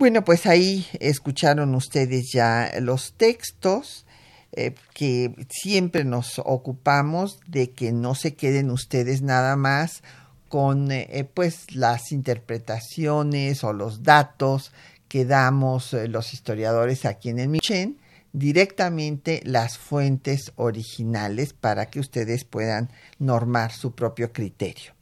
[0.10, 4.08] Bueno, pues ahí escucharon ustedes ya los textos
[4.54, 10.02] eh, que siempre nos ocupamos de que no se queden ustedes nada más
[10.48, 14.72] con eh, pues las interpretaciones o los datos
[15.08, 18.00] que damos eh, los historiadores aquí en el Michen,
[18.34, 24.94] directamente las fuentes originales para que ustedes puedan normar su propio criterio.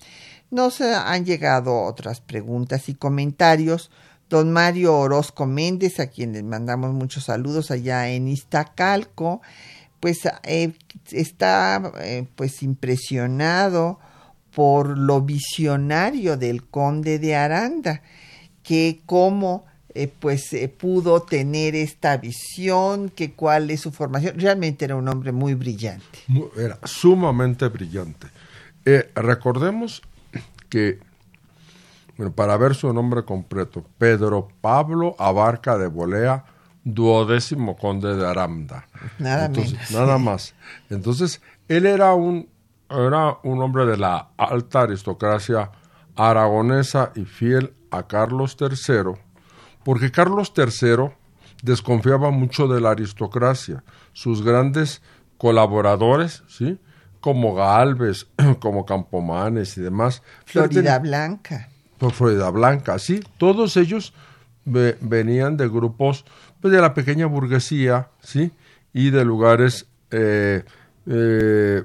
[0.52, 3.89] Nos han llegado otras preguntas y comentarios
[4.30, 9.42] don Mario Orozco Méndez, a quien les mandamos muchos saludos allá en Iztacalco,
[10.00, 10.74] pues eh,
[11.12, 14.00] está eh, pues impresionado
[14.54, 18.01] por lo visionario del conde de Aranda,
[18.64, 24.39] que cómo eh, pues pudo tener esta visión, que cuál es su formación.
[24.39, 26.20] Realmente era un hombre muy brillante.
[26.58, 28.28] Era sumamente brillante.
[29.16, 30.01] recordemos
[30.70, 30.99] que
[32.18, 36.45] bueno, para ver su nombre completo, Pedro Pablo Abarca de Bolea,
[36.84, 38.88] duodécimo conde de Aramda.
[39.20, 39.91] Nada menos.
[39.91, 40.55] Nada más.
[40.89, 42.49] Entonces, él era un,
[42.89, 45.72] era un hombre de la alta aristocracia
[46.15, 49.13] aragonesa y fiel a Carlos III,
[49.84, 51.11] porque Carlos III
[51.61, 53.84] desconfiaba mucho de la aristocracia.
[54.13, 55.03] Sus grandes
[55.38, 56.80] colaboradores, ¿sí?
[57.20, 58.26] como Galvez,
[58.59, 60.24] como Campomanes y demás.
[60.45, 64.14] Florida Blanca por Florida Blanca, sí, todos ellos
[64.66, 66.26] venían de grupos
[66.62, 68.52] pues, de la pequeña burguesía, ¿sí?
[68.93, 70.64] Y de lugares eh,
[71.06, 71.84] eh,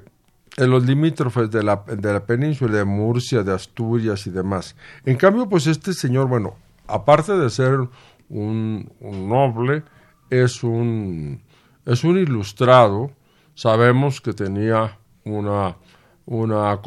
[0.57, 4.75] en los limítrofes de la, de la península, de Murcia, de Asturias y demás.
[5.05, 6.55] En cambio, pues este señor, bueno,
[6.87, 7.79] aparte de ser
[8.29, 9.83] un, noble,
[10.29, 11.41] es un,
[11.85, 13.11] es un ilustrado.
[13.55, 15.75] Sabemos que tenía una,
[16.25, 16.79] una,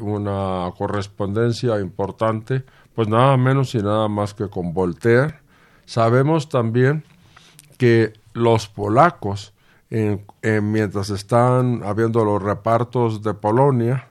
[0.00, 2.64] una correspondencia importante,
[2.94, 5.40] pues nada menos y nada más que con Voltaire.
[5.84, 7.04] Sabemos también
[7.78, 9.52] que los polacos
[10.62, 14.08] mientras están habiendo los repartos de Polonia,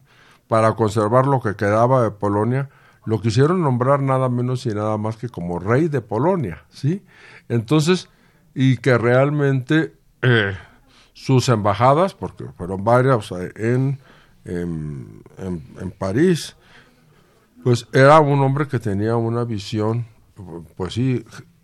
[0.48, 2.70] para conservar lo que quedaba de Polonia,
[3.06, 7.04] lo quisieron nombrar nada menos y nada más que como rey de Polonia, ¿sí?
[7.48, 8.10] Entonces,
[8.54, 10.54] y que realmente eh,
[11.14, 14.00] sus embajadas, porque fueron varias en,
[14.46, 16.56] en, en, París,
[17.64, 20.06] pues era un hombre que tenía una visión,
[20.76, 21.24] pues sí,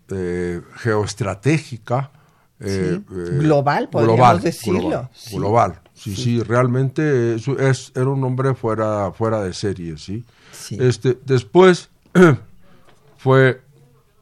[0.09, 2.11] eh, geoestratégica,
[2.59, 5.09] eh, eh, global, podríamos decirlo.
[5.31, 6.15] Global, sí.
[6.15, 10.25] sí, realmente es, era un hombre fuera, fuera de serie, ¿sí?
[10.71, 11.89] Este, después
[13.17, 13.61] fue,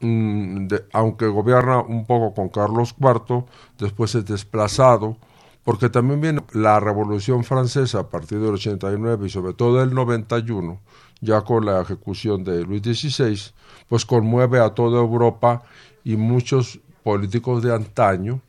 [0.00, 3.44] mm, aunque gobierna un poco con Carlos IV,
[3.78, 5.16] después es desplazado,
[5.66, 10.80] porque también viene la Revolución Francesa a partir del 89 y sobre todo del 91,
[11.20, 13.36] ya con la ejecución de Luis XVI,
[13.88, 15.64] pues conmueve a toda Europa
[16.04, 18.40] y muchos políticos de antaño,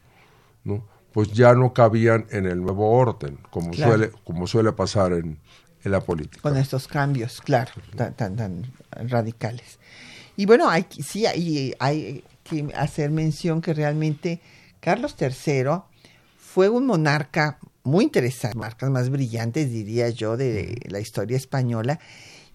[0.64, 0.86] ¿no?
[1.12, 5.40] pues ya no cabían en el nuevo orden, como, suele, como suele pasar en,
[5.86, 6.44] la política.
[6.44, 9.80] Con estos cambios, claro, tan, tan, radicales.
[10.36, 14.40] Y bueno, hay, sí, hay, hay que hacer mención que realmente
[14.82, 15.82] Carlos III
[16.58, 22.00] fue un monarca muy interesante, marcas más brillantes, diría yo, de la historia española,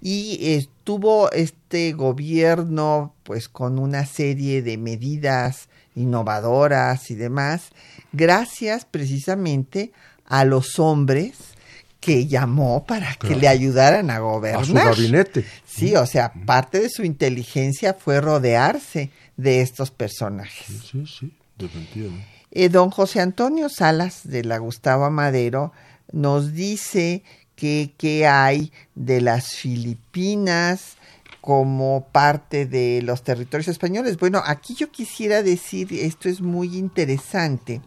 [0.00, 7.68] y estuvo este gobierno pues con una serie de medidas innovadoras y demás,
[8.12, 9.92] gracias precisamente
[10.26, 11.34] a los hombres
[12.00, 14.62] que llamó para que le ayudaran a gobernar.
[14.62, 15.44] A su gabinete.
[15.64, 20.66] Sí, o sea, parte de su inteligencia fue rodearse de estos personajes.
[20.90, 22.31] Sí, sí, definitivamente.
[22.52, 25.72] Eh, don José Antonio Salas de la Gustavo Madero
[26.12, 27.24] nos dice
[27.56, 30.96] que, que hay de las Filipinas,
[31.42, 34.16] como parte de los territorios españoles.
[34.16, 37.82] Bueno, aquí yo quisiera decir, esto es muy interesante,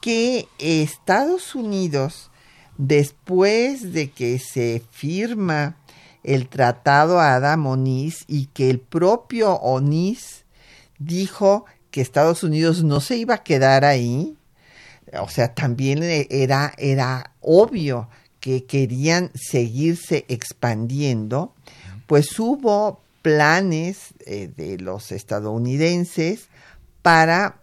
[0.00, 2.30] que Estados Unidos,
[2.78, 5.76] después de que se firma
[6.22, 10.46] el tratado Adam Onís y que el propio Onís
[10.98, 14.36] dijo que Estados Unidos no se iba a quedar ahí,
[15.20, 18.08] o sea, también era, era obvio
[18.40, 21.54] que querían seguirse expandiendo,
[22.08, 26.48] pues hubo planes eh, de los estadounidenses
[27.00, 27.60] para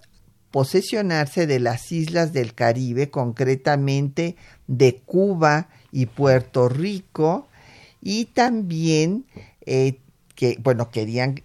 [0.50, 7.50] posesionarse de las islas del Caribe, concretamente de Cuba y Puerto Rico,
[8.02, 9.26] y también
[9.66, 10.00] eh,
[10.36, 11.36] que, bueno, querían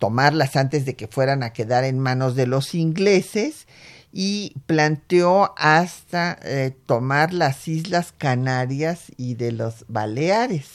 [0.00, 3.68] tomarlas antes de que fueran a quedar en manos de los ingleses
[4.12, 10.70] y planteó hasta eh, tomar las Islas Canarias y de los Baleares.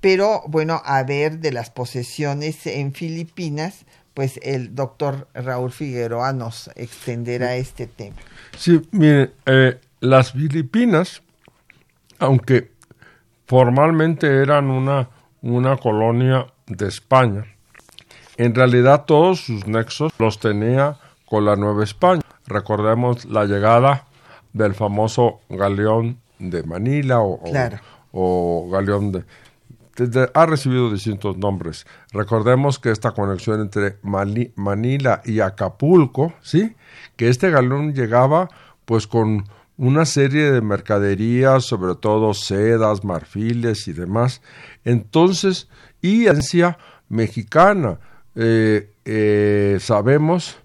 [0.00, 3.84] Pero bueno, a ver de las posesiones en Filipinas,
[4.14, 8.16] pues el doctor Raúl Figueroa nos extenderá este tema.
[8.56, 11.22] Sí, mire, eh, las Filipinas,
[12.18, 12.72] aunque
[13.46, 15.10] formalmente eran una,
[15.42, 17.44] una colonia de España,
[18.40, 22.22] en realidad todos sus nexos los tenía con la Nueva España.
[22.46, 24.06] Recordemos la llegada
[24.54, 27.38] del famoso galeón de Manila o,
[28.12, 29.24] o galeón de,
[30.32, 31.86] ha recibido distintos nombres.
[32.12, 36.74] Recordemos que esta conexión entre Manila y Acapulco, ¿sí?
[37.16, 38.48] Que este galón llegaba
[38.86, 39.44] pues con
[39.76, 44.40] una serie de mercaderías, sobre todo sedas, marfiles y demás.
[44.86, 45.68] Entonces,
[46.00, 46.78] y ancia
[47.10, 47.98] mexicana.
[48.34, 50.58] Eh, eh, sabemos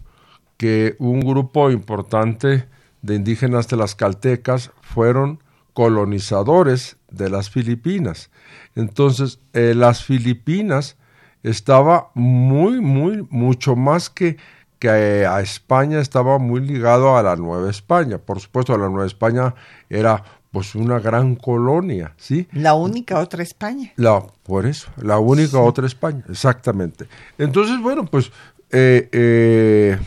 [0.58, 2.66] que un grupo importante
[3.02, 5.44] de indígenas de las caltecas fueron
[5.74, 8.30] colonizadores de las Filipinas.
[8.76, 10.98] Entonces, eh, las Filipinas
[11.44, 14.38] estaba muy, muy, mucho más que,
[14.80, 18.18] que a España estaba muy ligado a la Nueva España.
[18.18, 19.54] Por supuesto, la Nueva España
[19.90, 20.24] era
[20.56, 22.48] pues una gran colonia, ¿sí?
[22.54, 23.92] La única otra España.
[23.98, 27.08] La, por eso, la única otra España, exactamente.
[27.38, 28.32] Entonces, bueno, pues
[28.72, 30.00] eh, eh,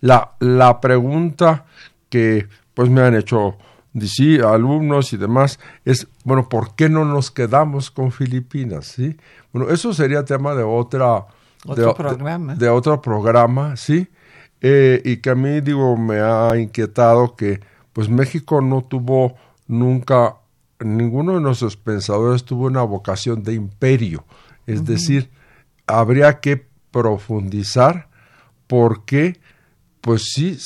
[0.00, 1.66] la, la pregunta
[2.08, 3.56] que pues me han hecho
[4.00, 8.86] sí, alumnos y demás, es, bueno, ¿por qué no nos quedamos con Filipinas?
[8.86, 9.16] ¿sí?
[9.52, 11.26] Bueno, eso sería tema de otra,
[11.64, 12.56] Otro de, programa.
[12.56, 14.08] De, otro programa, sí.
[14.60, 17.60] Eh, y que a mí, digo, me ha inquietado que
[17.94, 19.36] pues México no tuvo
[19.66, 20.36] nunca,
[20.80, 24.24] ninguno de nuestros pensadores tuvo una vocación de imperio.
[24.66, 25.30] Es decir,
[25.86, 28.08] habría que profundizar
[28.66, 29.40] porque,
[30.00, 30.58] pues sí,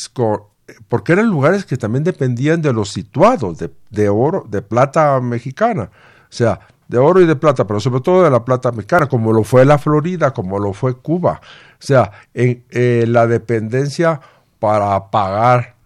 [0.89, 5.91] porque eran lugares que también dependían de los situados, de, de oro, de plata mexicana.
[6.25, 9.33] O sea, de oro y de plata, pero sobre todo de la plata mexicana, como
[9.33, 11.41] lo fue la Florida, como lo fue Cuba.
[11.75, 14.21] O sea, en, eh, la dependencia
[14.59, 15.78] para pagar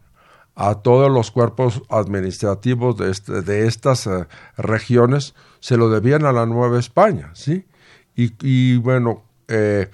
[0.55, 4.27] a todos los cuerpos administrativos de, este, de estas eh,
[4.57, 7.65] regiones se lo debían a la Nueva España, ¿sí?
[8.15, 9.91] Y, bueno, eh,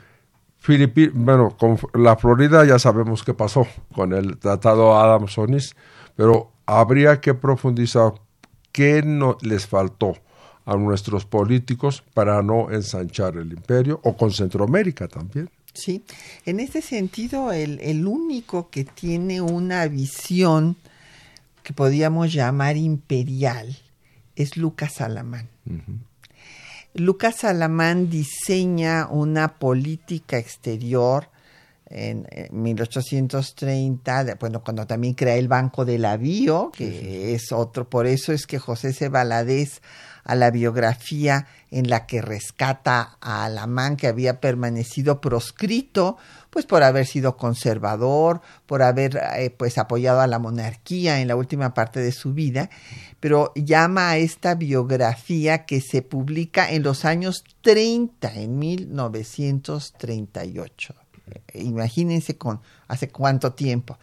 [1.15, 5.77] bueno, con la Florida ya sabemos qué pasó con el Tratado Adams-Onis,
[6.17, 8.15] pero habría que profundizar
[8.73, 10.15] qué no les faltó
[10.65, 15.49] a nuestros políticos para no ensanchar el imperio o con Centroamérica también.
[15.75, 16.05] Sí,
[16.45, 20.77] en este sentido, el, el único que tiene una visión
[21.62, 23.77] que podríamos llamar imperial
[24.35, 25.49] es Lucas Alamán.
[26.95, 31.29] Lucas Alamán diseña una política exterior
[31.91, 38.32] en, 1830, bueno, cuando también crea el Banco del Avío, que es otro, por eso
[38.32, 39.09] es que José C.
[39.09, 39.80] Valadez
[40.28, 46.18] a la biografía en la que rescata a Alamán, que había permanecido proscrito,
[46.51, 51.36] pues por haber sido conservador, por haber eh, pues apoyado a la monarquía en la
[51.36, 52.68] última parte de su vida,
[53.20, 61.08] pero llama a esta biografía que se publica en los años 30, en 1938.
[61.55, 63.99] Imagínense con hace cuánto tiempo.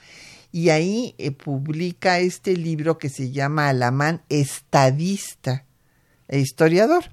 [0.52, 5.66] Y ahí eh, publica este libro que se llama Alamán Estadista,
[6.28, 7.06] e historiador.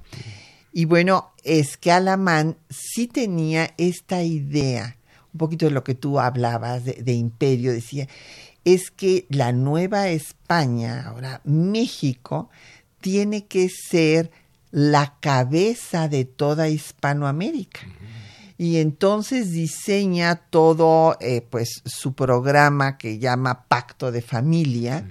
[0.72, 4.96] Y bueno, es que Alamán sí tenía esta idea,
[5.32, 8.08] un poquito de lo que tú hablabas de, imperio, decía,
[8.64, 12.48] es que la nueva España, ahora México,
[13.00, 14.30] tiene que ser
[14.70, 17.80] la cabeza de toda Hispanoamérica.
[18.62, 25.04] Y entonces diseña todo, eh, pues, su programa que llama Pacto de Familia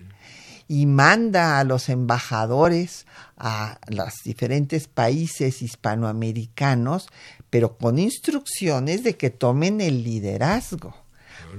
[0.70, 7.10] y manda a los embajadores a los diferentes países hispanoamericanos,
[7.50, 10.96] pero con instrucciones de que tomen el liderazgo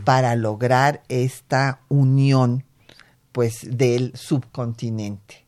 [0.07, 2.65] para lograr esta unión
[3.33, 5.45] pues del subcontinente.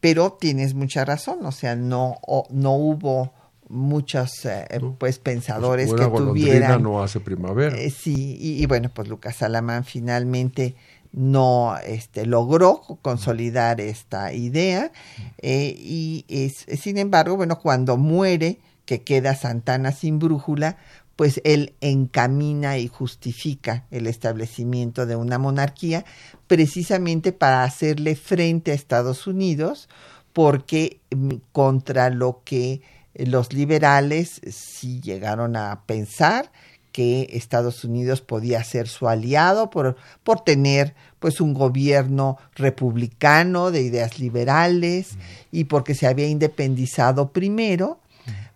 [0.00, 2.16] Pero tienes mucha razón, o sea, no,
[2.50, 3.35] no hubo
[3.68, 4.66] muchos eh,
[4.98, 7.76] pues pensadores pues, que tuvieran no hace primavera.
[7.76, 10.76] Eh, sí y, y, bueno pues Lucas Alamán finalmente
[11.16, 14.92] no este, logró consolidar esta idea
[15.38, 20.76] eh, y es, sin embargo, bueno, cuando muere, que queda Santana sin brújula,
[21.16, 26.04] pues él encamina y justifica el establecimiento de una monarquía
[26.46, 29.88] precisamente para hacerle frente a Estados Unidos,
[30.34, 32.82] porque mm, contra lo que
[33.18, 36.50] los liberales sí llegaron a pensar
[36.96, 43.82] que Estados Unidos podía ser su aliado por, por tener pues un gobierno republicano de
[43.82, 45.18] ideas liberales
[45.52, 48.00] y porque se había independizado primero,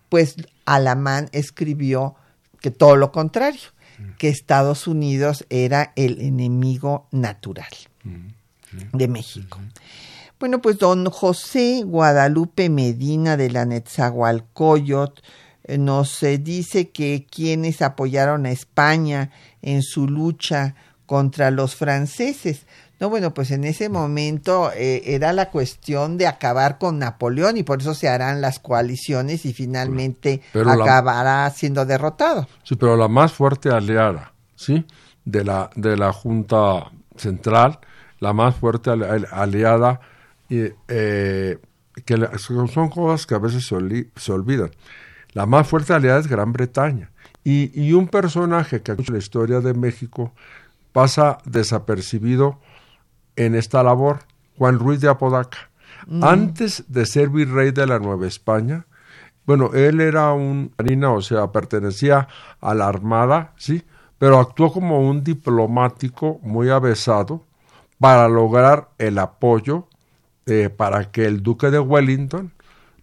[0.09, 2.15] pues Alamán escribió
[2.59, 3.61] que todo lo contrario,
[4.17, 7.69] que Estados Unidos era el enemigo natural
[8.93, 9.59] de México.
[10.41, 15.21] Bueno, pues don José Guadalupe Medina de la Netzahualcoyot
[15.65, 19.29] eh, nos dice que quienes apoyaron a España
[19.61, 20.73] en su lucha
[21.05, 22.65] contra los franceses.
[22.99, 27.63] No, bueno, pues en ese momento eh, era la cuestión de acabar con Napoleón y
[27.63, 32.47] por eso se harán las coaliciones y finalmente acabará siendo derrotado.
[32.63, 34.87] Sí, pero la más fuerte aliada, ¿sí?
[35.23, 37.79] De la, de la Junta Central,
[38.19, 40.01] la más fuerte aliada,
[40.87, 41.59] eh,
[42.05, 44.71] que son cosas que a veces se olvidan
[45.33, 47.11] la más fuerte aliada es Gran Bretaña.
[47.43, 50.31] Y, un personaje que en la historia de México
[50.91, 52.59] pasa desapercibido
[53.35, 54.19] en esta labor,
[54.57, 55.57] Juan Ruiz de Apodaca.
[56.05, 56.23] Mm.
[56.23, 58.85] Antes de ser virrey de la Nueva España,
[59.47, 62.27] bueno, él era un marina, o sea, pertenecía
[62.59, 63.83] a la Armada, ¿sí?
[64.19, 67.43] Pero actuó como un diplomático muy avesado
[67.99, 69.87] para lograr el apoyo
[70.45, 72.51] eh, para que el duque de Wellington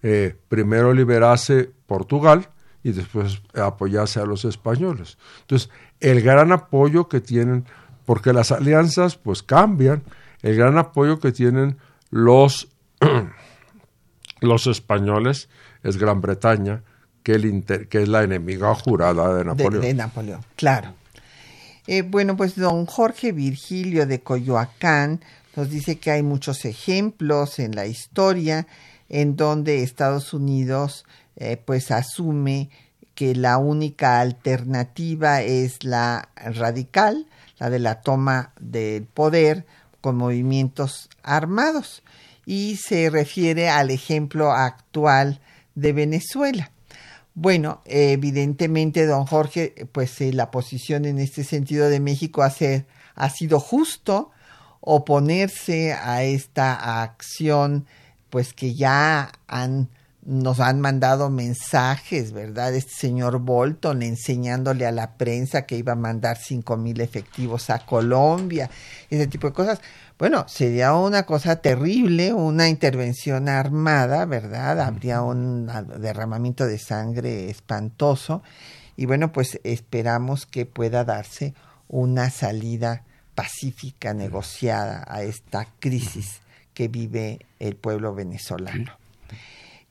[0.01, 2.49] eh, primero liberase Portugal
[2.83, 5.17] y después apoyase a los españoles.
[5.41, 5.69] Entonces,
[5.99, 7.65] el gran apoyo que tienen,
[8.05, 10.03] porque las alianzas pues cambian,
[10.41, 11.77] el gran apoyo que tienen
[12.09, 12.69] los,
[14.39, 15.49] los españoles
[15.83, 16.83] es Gran Bretaña
[17.23, 19.81] que, el que es la enemiga jurada de Napoleón.
[19.81, 20.93] De, Napoleón, claro.
[21.87, 25.21] Eh, bueno, pues don Jorge Virgilio de Coyoacán
[25.59, 28.65] nos dice que hay muchos ejemplos en la historia
[29.09, 31.03] en donde Estados Unidos
[31.35, 32.69] eh, pues asume
[33.13, 39.65] que la única alternativa es la radical, la de la toma del poder
[39.99, 42.03] con movimientos armados
[42.45, 45.41] y se refiere al ejemplo actual
[45.75, 46.71] de Venezuela.
[47.33, 52.53] Bueno, evidentemente, don Jorge, pues eh, la posición en este sentido de México ha,
[53.15, 54.31] ha sido justo
[54.81, 57.85] oponerse a esta acción,
[58.29, 59.89] pues que ya han
[60.29, 62.75] nos han mandado mensajes, ¿verdad?
[62.75, 67.79] Este señor Bolton enseñándole a la prensa que iba a mandar cinco mil efectivos a
[67.79, 68.69] Colombia,
[69.09, 69.81] ese tipo de cosas.
[70.19, 74.81] Bueno, sería una cosa terrible, una intervención armada, ¿verdad?
[74.81, 75.67] Habría un
[75.97, 78.43] derramamiento de sangre espantoso.
[78.97, 81.55] Y bueno, pues esperamos que pueda darse
[81.87, 83.03] una salida
[83.39, 86.41] pacífica, negociada a esta crisis
[86.73, 88.91] que vive el pueblo venezolano.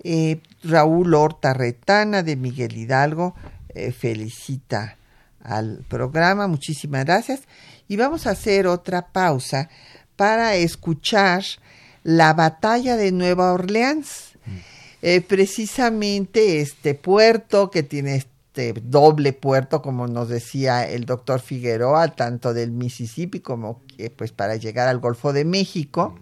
[0.05, 3.35] Eh, Raúl Horta Retana de Miguel Hidalgo
[3.71, 4.99] eh, felicita
[5.41, 7.41] al programa, muchísimas gracias.
[7.89, 9.71] Y vamos a hacer otra pausa
[10.15, 11.43] para escuchar
[12.03, 14.33] la batalla de Nueva Orleans.
[15.01, 18.27] Eh, precisamente este puerto que tiene
[18.59, 23.83] este doble puerto, como nos decía el doctor Figueroa, tanto del Mississippi como
[24.17, 26.17] pues para llegar al Golfo de México.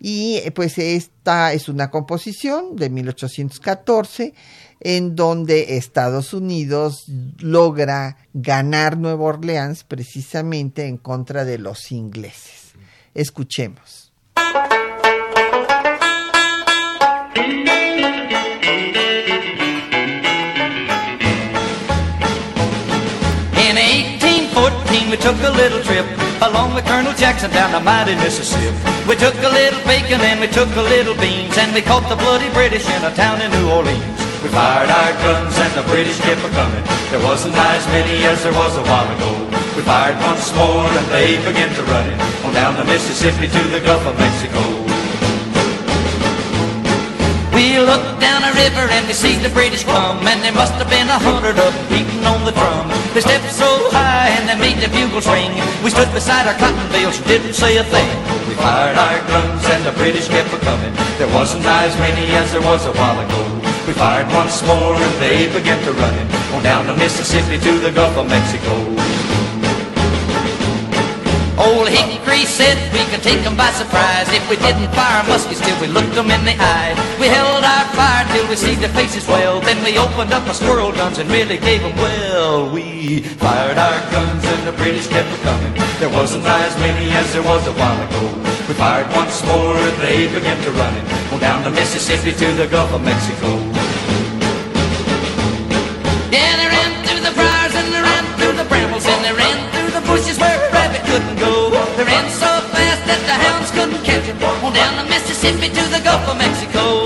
[0.00, 4.34] Y eh, pues esta es una composición de 1814
[4.80, 7.04] en donde Estados Unidos
[7.38, 12.72] logra ganar Nueva Orleans precisamente en contra de los ingleses.
[13.14, 13.99] Escuchemos.
[25.10, 26.06] We took a little trip
[26.40, 28.78] along with Colonel Jackson down the mighty Mississippi.
[29.08, 32.14] We took a little bacon and we took a little beans and we caught the
[32.14, 34.20] bloody British in a town in New Orleans.
[34.38, 36.84] We fired our guns and the British kept a coming.
[37.10, 39.32] There wasn't as many as there was a while ago.
[39.74, 43.62] We fired once more and they began to run it on down the Mississippi to
[43.74, 44.79] the Gulf of Mexico.
[47.80, 50.90] We looked down a river and we see the British come And there must have
[50.92, 52.92] been a hundred of them beating on the drum.
[53.16, 55.48] They stepped so high and they made the bugles ring.
[55.80, 58.12] We stood beside our cotton bales and didn't say a thing.
[58.44, 60.92] We fired our guns and the British kept a coming.
[61.16, 63.40] There wasn't as many as there was a while ago.
[63.88, 67.72] We fired once more and they began to run it On down the Mississippi to
[67.80, 69.39] the Gulf of Mexico
[71.60, 74.28] Old Hickory said we could take 'em by surprise.
[74.32, 76.92] If we didn't fire muskets till we looked 'em in the eye.
[77.20, 80.54] We held our fire till we see their faces well Then we opened up our
[80.54, 82.70] squirrel guns and really gave 'em well.
[82.76, 82.86] We
[83.44, 85.74] fired our guns and the British kept coming.
[86.00, 88.24] There wasn't as many as there was a while ago.
[88.66, 91.06] We fired once more and they began to run it.
[91.32, 93.79] On down the Mississippi to the Gulf of Mexico
[104.74, 107.02] Down the Mississippi to the Gulf of Mexico.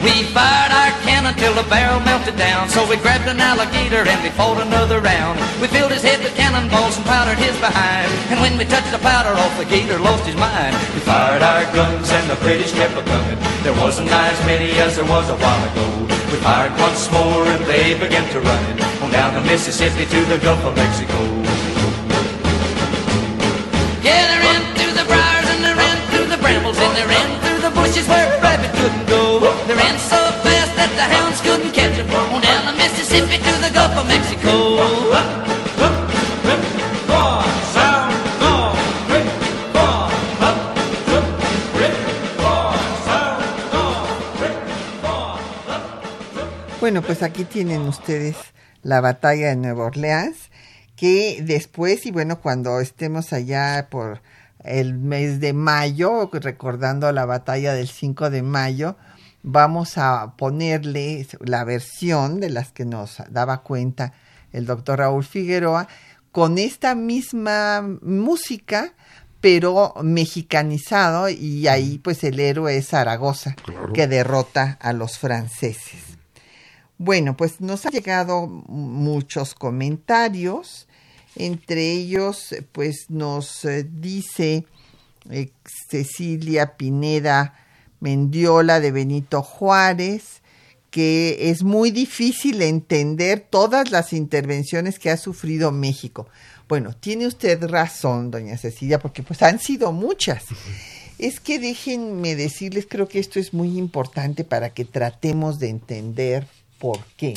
[0.00, 2.70] We fired our cannon till the barrel melted down.
[2.70, 5.38] So we grabbed an alligator and we fought another round.
[5.60, 8.08] We filled his head with cannonballs and powdered his behind.
[8.32, 10.72] And when we touched the powder off, the gator lost his mind.
[10.96, 13.36] We fired our guns and the British kept a coming.
[13.62, 16.08] There wasn't as many as there was a while ago.
[16.32, 18.80] We fired once more and they began to run.
[19.04, 21.39] On down the Mississippi to the Gulf of Mexico
[27.90, 29.40] bushes where a rabbit couldn't go.
[29.66, 33.52] They ran so fast that the hounds couldn't catch them On down the Mississippi to
[33.64, 35.10] the Gulf of Mexico.
[46.80, 48.36] Bueno, pues aquí tienen ustedes
[48.82, 50.50] la batalla de Nueva Orleans,
[50.96, 54.22] que después, y bueno, cuando estemos allá por
[54.64, 58.96] el mes de mayo, recordando la batalla del 5 de mayo,
[59.42, 64.12] vamos a ponerle la versión de las que nos daba cuenta
[64.52, 65.88] el doctor Raúl Figueroa,
[66.32, 68.94] con esta misma música,
[69.40, 73.56] pero mexicanizado, y ahí pues el héroe es Zaragoza,
[73.94, 76.10] que derrota a los franceses.
[76.98, 80.86] Bueno, pues nos han llegado muchos comentarios.
[81.46, 84.66] Entre ellos, pues nos eh, dice
[85.30, 85.50] eh,
[85.88, 87.54] Cecilia Pineda
[88.00, 90.42] Mendiola, de Benito Juárez,
[90.90, 96.28] que es muy difícil entender todas las intervenciones que ha sufrido México.
[96.68, 100.44] Bueno, tiene usted razón, doña Cecilia, porque pues han sido muchas.
[101.18, 106.46] Es que déjenme decirles, creo que esto es muy importante para que tratemos de entender
[106.78, 107.34] por qué.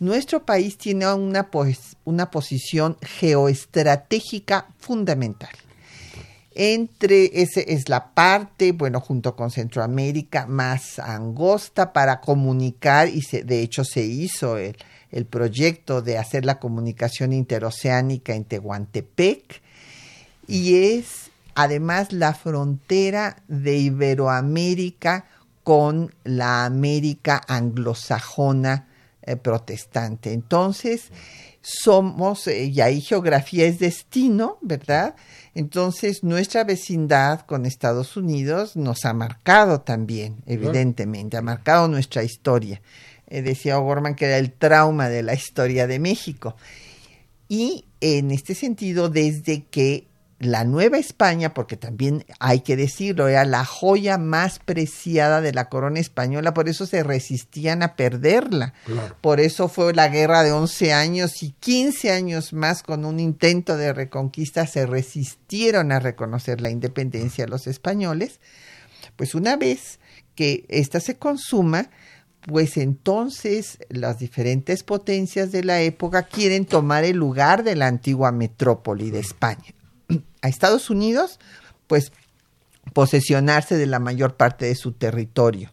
[0.00, 5.50] Nuestro país tiene una, pues, una posición geoestratégica fundamental.
[6.54, 13.60] Entre ese es la parte, bueno, junto con Centroamérica más angosta para comunicar y de
[13.60, 14.74] hecho se hizo el,
[15.10, 19.60] el, proyecto de hacer la comunicación interoceánica en Tehuantepec
[20.48, 25.26] y es además la frontera de Iberoamérica
[25.62, 28.86] con la América anglosajona
[29.30, 30.32] eh, protestante.
[30.32, 31.10] Entonces,
[31.62, 35.14] somos, eh, y ahí geografía es destino, ¿verdad?
[35.54, 42.80] Entonces, nuestra vecindad con Estados Unidos nos ha marcado también, evidentemente, ha marcado nuestra historia.
[43.26, 46.56] Eh, decía O'Gorman que era el trauma de la historia de México.
[47.48, 50.06] Y en este sentido, desde que
[50.40, 55.68] la Nueva España, porque también hay que decirlo, era la joya más preciada de la
[55.68, 58.72] corona española, por eso se resistían a perderla.
[59.20, 63.76] Por eso fue la guerra de 11 años y 15 años más con un intento
[63.76, 68.40] de reconquista se resistieron a reconocer la independencia de los españoles.
[69.16, 70.00] Pues una vez
[70.34, 71.90] que esta se consuma,
[72.40, 78.32] pues entonces las diferentes potencias de la época quieren tomar el lugar de la antigua
[78.32, 79.74] metrópoli de España
[80.42, 81.38] a Estados Unidos,
[81.86, 82.12] pues
[82.92, 85.70] posesionarse de la mayor parte de su territorio.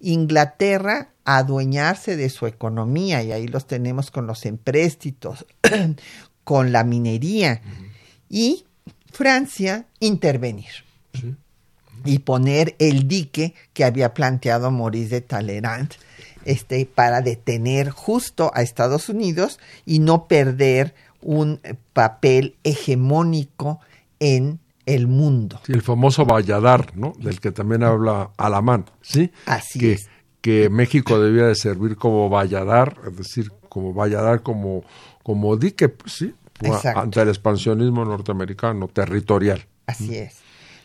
[0.00, 5.46] Inglaterra adueñarse de su economía, y ahí los tenemos con los empréstitos,
[6.44, 7.62] con la minería,
[8.28, 8.64] y
[9.12, 10.70] Francia intervenir.
[12.04, 15.90] Y poner el dique que había planteado Maurice de Talleyrand
[16.46, 21.60] este, para detener justo a Estados Unidos y no perder un
[21.92, 23.80] papel hegemónico
[24.18, 25.60] en el mundo.
[25.68, 27.12] el famoso Valladar, ¿no?
[27.18, 29.30] Del que también habla Alamán, ¿sí?
[29.46, 30.08] Así que, es.
[30.40, 34.82] Que México debía de servir como Valladar, es decir, como Valladar, como,
[35.22, 36.34] como dique, sí,
[36.94, 39.64] ante el expansionismo norteamericano, territorial.
[39.86, 40.36] Así es.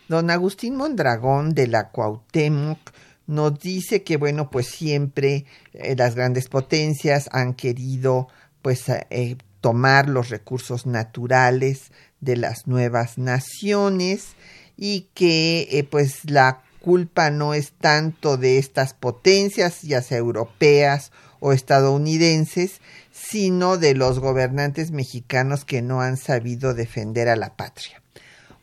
[0.08, 2.80] Don Agustín Mondragón de la Cuauhtémoc
[3.28, 8.28] nos dice que, bueno, pues siempre eh, las grandes potencias han querido,
[8.62, 11.92] pues, eh, tomar los recursos naturales
[12.22, 14.36] de las nuevas naciones
[14.78, 21.12] y que eh, pues la culpa no es tanto de estas potencias, ya sea europeas
[21.40, 22.80] o estadounidenses,
[23.12, 28.04] sino de los gobernantes mexicanos que no han sabido defender a la patria.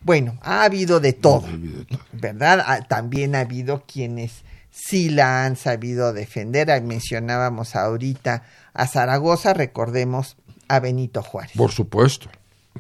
[0.03, 1.49] Bueno, ha habido de todo,
[2.13, 2.63] ¿verdad?
[2.65, 6.69] Ah, también ha habido quienes sí la han sabido defender.
[6.81, 10.37] Mencionábamos ahorita a Zaragoza, recordemos
[10.73, 11.53] a Benito Juárez.
[11.55, 12.31] Por supuesto,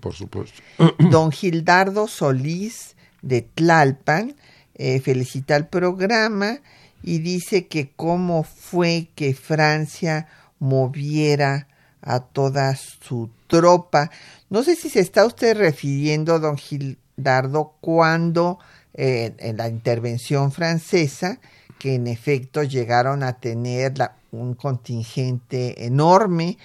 [0.01, 0.62] por supuesto.
[1.11, 4.34] Don Gildardo Solís de Tlalpan
[4.74, 6.61] eh, felicita el programa
[7.03, 10.26] y dice que cómo fue que Francia
[10.59, 11.68] moviera
[12.01, 14.11] a toda su tropa.
[14.49, 18.59] No sé si se está usted refiriendo, don Gildardo, cuando
[18.95, 21.40] eh, en la intervención francesa,
[21.78, 23.93] que en efecto llegaron a tener
[24.30, 26.57] un contingente enorme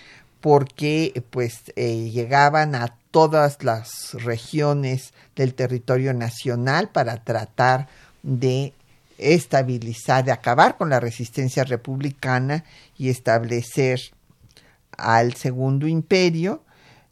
[0.42, 7.88] porque pues eh, llegaban a todas las regiones del territorio nacional para tratar
[8.24, 8.74] de
[9.18, 12.64] estabilizar, de acabar con la resistencia republicana
[12.98, 14.00] y establecer
[14.92, 16.64] al segundo imperio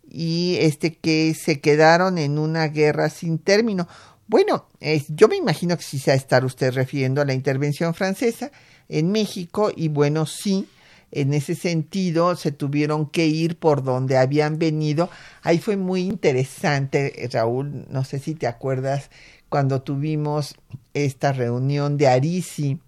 [0.10, 3.88] y este que se quedaron en una guerra sin término.
[4.28, 4.68] Bueno,
[5.10, 8.52] yo me imagino que sí se va a estar usted refiriendo a la intervención francesa
[8.90, 10.68] en México y bueno, sí,
[11.16, 15.10] en ese sentido se tuvieron que ir por donde habían venido.
[15.42, 19.10] Ahí fue muy interesante, Raúl, no sé si te acuerdas,
[19.48, 20.56] cuando tuvimos
[20.94, 22.80] esta reunión de Arisi,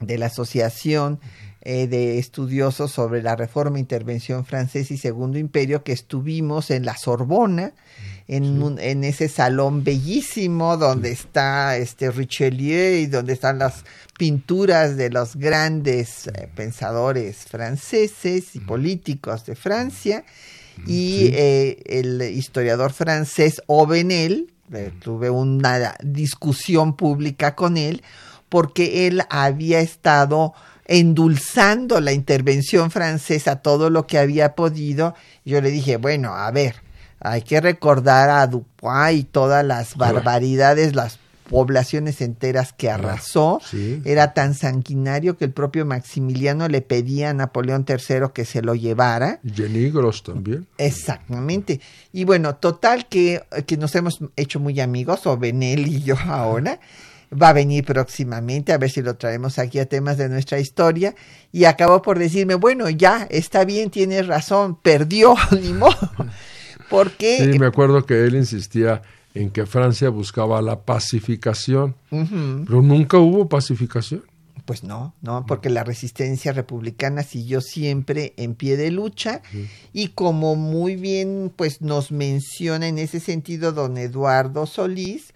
[0.00, 1.18] de la Asociación
[1.62, 6.96] eh, de Estudiosos sobre la Reforma, Intervención Francesa y Segundo Imperio, que estuvimos en la
[6.96, 7.72] Sorbona,
[8.30, 13.84] en, en ese salón bellísimo donde está este Richelieu y donde están las
[14.16, 20.24] pinturas de los grandes eh, pensadores franceses y políticos de Francia.
[20.86, 28.02] Y eh, el historiador francés Ovenel, eh, tuve una discusión pública con él
[28.48, 30.54] porque él había estado
[30.86, 35.16] endulzando la intervención francesa todo lo que había podido.
[35.44, 36.76] Yo le dije, bueno, a ver,
[37.20, 41.18] hay que recordar a Dupont y todas las barbaridades, las
[41.50, 43.60] poblaciones enteras que arrasó.
[43.64, 44.00] sí.
[44.04, 48.74] Era tan sanguinario que el propio Maximiliano le pedía a Napoleón III que se lo
[48.76, 49.40] llevara.
[49.42, 50.66] Y Genigros también.
[50.78, 51.80] Exactamente.
[52.12, 56.80] Y bueno, total que, que nos hemos hecho muy amigos, o Benel y yo ahora.
[57.30, 61.14] Va a venir próximamente, a ver si lo traemos aquí a temas de nuestra historia.
[61.52, 65.96] Y acabó por decirme, bueno, ya, está bien, tienes razón, perdió, ni modo.
[66.90, 69.00] Porque Sí, me acuerdo que él insistía
[69.34, 74.24] en que Francia buscaba la pacificación, pero nunca hubo pacificación.
[74.64, 79.42] Pues no, no, porque la resistencia republicana siguió siempre en pie de lucha
[79.92, 85.32] y como muy bien pues nos menciona en ese sentido don Eduardo Solís,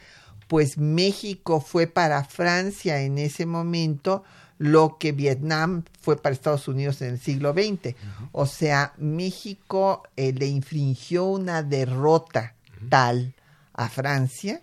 [0.46, 4.24] pues México fue para Francia en ese momento
[4.59, 7.94] lo que Vietnam fue para Estados Unidos en el siglo XX.
[8.32, 12.55] O sea, México eh, le infringió una derrota
[12.88, 13.34] tal
[13.72, 14.62] a Francia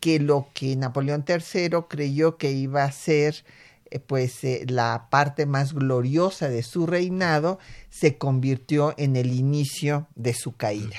[0.00, 3.44] que lo que Napoleón III creyó que iba a ser
[3.90, 7.58] eh, pues eh, la parte más gloriosa de su reinado
[7.90, 10.96] se convirtió en el inicio de su caída.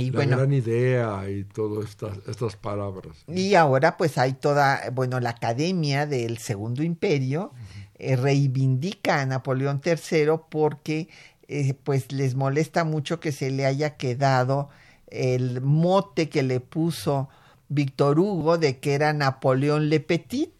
[0.00, 3.16] Y la bueno, gran idea y todas estas, estas palabras.
[3.28, 7.52] y ahora pues hay toda, bueno, la Academia del Segundo Imperio
[7.98, 11.08] eh, reivindica a Napoleón III porque
[11.48, 14.68] eh, pues les molesta mucho que se le haya quedado
[15.08, 17.28] el mote que le puso
[17.68, 20.52] Víctor Hugo de que era Napoleón Le Petit,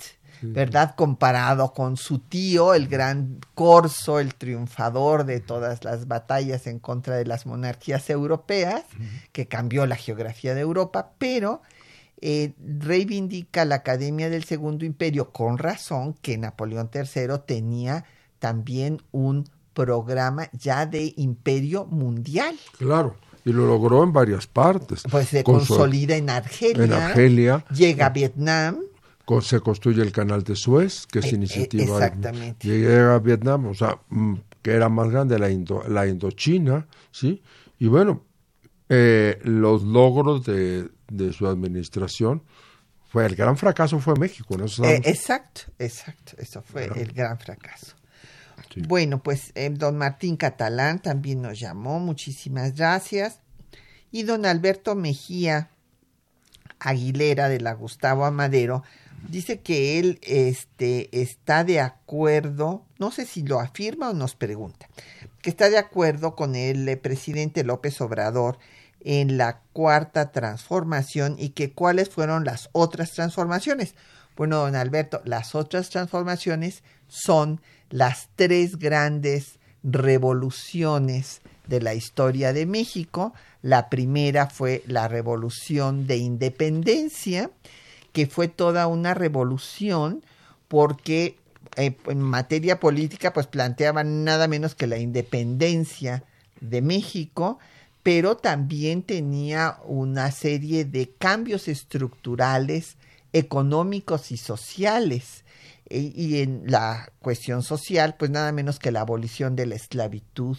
[0.42, 0.94] ¿verdad?
[0.96, 7.16] Comparado con su tío, el gran Corso, el triunfador de todas las batallas en contra
[7.16, 8.84] de las monarquías europeas,
[9.32, 11.62] que cambió la geografía de Europa, pero
[12.22, 18.04] eh, reivindica la Academia del Segundo Imperio con razón que Napoleón III tenía
[18.38, 22.56] también un programa ya de imperio mundial.
[22.76, 25.02] Claro, y lo logró en varias partes.
[25.10, 27.64] Pues se Con su- consolida en Argelia, en Argelia.
[27.74, 28.80] llega a Vietnam,
[29.40, 31.84] se construye el canal de Suez, que es iniciativa.
[31.96, 32.66] exactamente.
[32.68, 37.42] Llega a Vietnam, o sea, mm, que era más grande la, Indo- la Indochina, ¿sí?
[37.78, 38.24] Y bueno,
[38.88, 42.42] eh, los logros de, de su administración,
[43.08, 44.66] fue el gran fracaso fue México, ¿no?
[44.84, 47.96] Eh, exacto, exacto, eso fue el gran fracaso.
[48.86, 53.40] Bueno, pues eh, don Martín Catalán también nos llamó, muchísimas gracias.
[54.12, 55.70] Y don Alberto Mejía
[56.78, 58.82] Aguilera de la Gustavo Amadero
[59.28, 64.88] dice que él este, está de acuerdo, no sé si lo afirma o nos pregunta,
[65.42, 68.58] que está de acuerdo con el eh, presidente López Obrador
[69.02, 73.94] en la cuarta transformación y que cuáles fueron las otras transformaciones.
[74.36, 77.60] Bueno, don Alberto, las otras transformaciones son
[77.90, 83.32] las tres grandes revoluciones de la historia de México.
[83.62, 87.50] La primera fue la revolución de independencia,
[88.12, 90.24] que fue toda una revolución
[90.68, 91.38] porque
[91.76, 96.24] eh, en materia política pues planteaban nada menos que la independencia
[96.60, 97.58] de México,
[98.02, 102.96] pero también tenía una serie de cambios estructurales
[103.32, 105.44] económicos y sociales.
[105.88, 110.58] E- y en la cuestión social, pues nada menos que la abolición de la esclavitud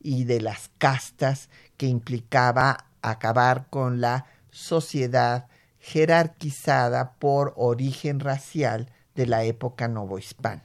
[0.00, 5.46] y de las castas que implicaba acabar con la sociedad
[5.82, 10.62] jerarquizada por origen racial de la época novohispana.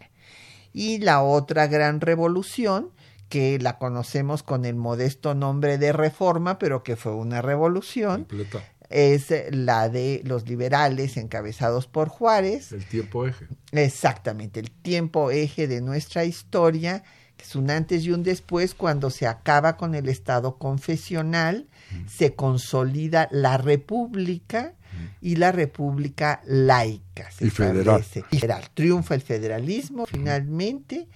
[0.74, 2.92] Y la otra gran revolución,
[3.28, 8.64] que la conocemos con el modesto nombre de reforma, pero que fue una revolución, Completa.
[8.90, 12.72] es la de los liberales encabezados por Juárez.
[12.72, 13.48] El tiempo eje.
[13.72, 17.04] Exactamente, el tiempo eje de nuestra historia,
[17.36, 21.68] que es un antes y un después, cuando se acaba con el Estado confesional,
[22.08, 24.76] se consolida la república
[25.22, 27.30] y la república laica.
[27.32, 28.02] se Y federal.
[28.02, 28.24] establece.
[28.32, 28.64] Y federal.
[28.74, 31.08] Triunfa el federalismo finalmente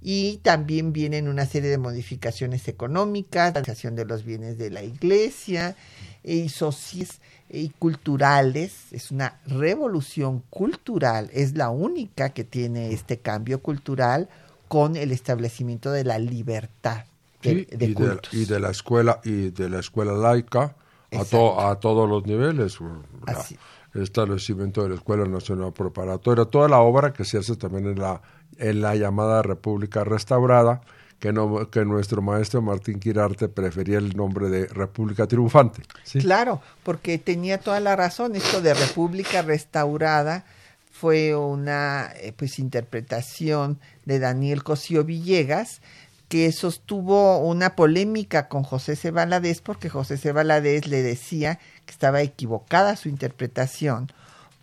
[0.00, 3.60] y también vienen una serie de modificaciones económicas, la
[3.96, 5.76] de los bienes de la iglesia
[6.24, 7.20] y sociales
[7.50, 8.72] y culturales.
[8.92, 14.28] Es una revolución cultural, es la única que tiene este cambio cultural
[14.68, 17.04] con el establecimiento de la libertad
[17.42, 18.34] de, Sí, de y, de, cultos.
[18.34, 20.74] y de la escuela y de la escuela laica
[21.12, 22.78] a, to- a todos los niveles
[23.26, 27.98] La- establecimiento de la escuela nacional preparatoria toda la obra que se hace también en
[27.98, 28.20] la
[28.58, 30.80] en la llamada República restaurada
[31.18, 36.20] que no que nuestro maestro Martín Quirarte prefería el nombre de República triunfante ¿sí?
[36.20, 38.36] Claro, porque tenía toda la razón.
[38.36, 40.44] Esto de República Restaurada
[40.92, 45.80] fue una eh, pues interpretación de Daniel Cosío Villegas
[46.28, 49.10] que sostuvo una polémica con José C.
[49.10, 50.32] Valadez porque José C.
[50.32, 54.12] Valadez le decía que estaba equivocada su interpretación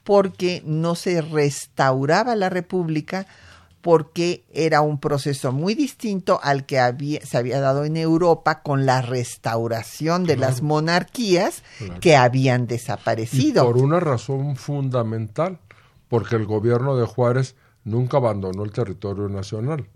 [0.03, 3.25] porque no se restauraba la república
[3.81, 8.87] porque era un proceso muy distinto al que había, se había dado en Europa con
[8.87, 11.61] la restauración de las monarquías
[12.01, 13.63] que habían desaparecido.
[13.63, 15.59] Y por una razón fundamental,
[16.07, 19.87] porque el gobierno de Juárez nunca abandonó el territorio nacional.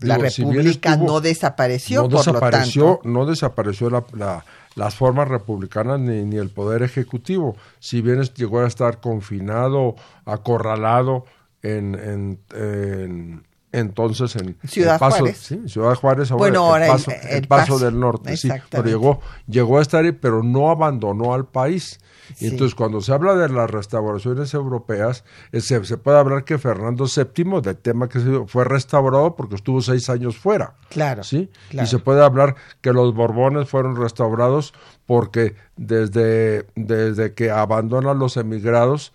[0.00, 3.08] La república no desapareció, no por desapareció, lo tanto.
[3.08, 7.56] no desapareció la, la, las formas republicanas ni, ni, el poder ejecutivo.
[7.78, 11.24] Si bien llegó a estar confinado, acorralado
[11.62, 13.42] en, en, en
[13.72, 15.38] entonces en Ciudad el paso, Juárez.
[15.38, 18.36] Sí, Ciudad Juárez, ahora bueno, ahora el, paso, el, el, el paso, paso, del norte,
[18.36, 22.00] sí, pero llegó, llegó a estar ahí, pero no abandonó al país.
[22.36, 22.46] Sí.
[22.46, 27.06] Y entonces cuando se habla de las restauraciones europeas, se, se, puede hablar que Fernando
[27.06, 30.74] VII, del tema que se, fue restaurado porque estuvo seis años fuera.
[30.88, 31.50] Claro, ¿sí?
[31.70, 31.86] claro.
[31.86, 34.74] Y se puede hablar que los Borbones fueron restaurados
[35.06, 39.12] porque desde, desde que abandonan los emigrados,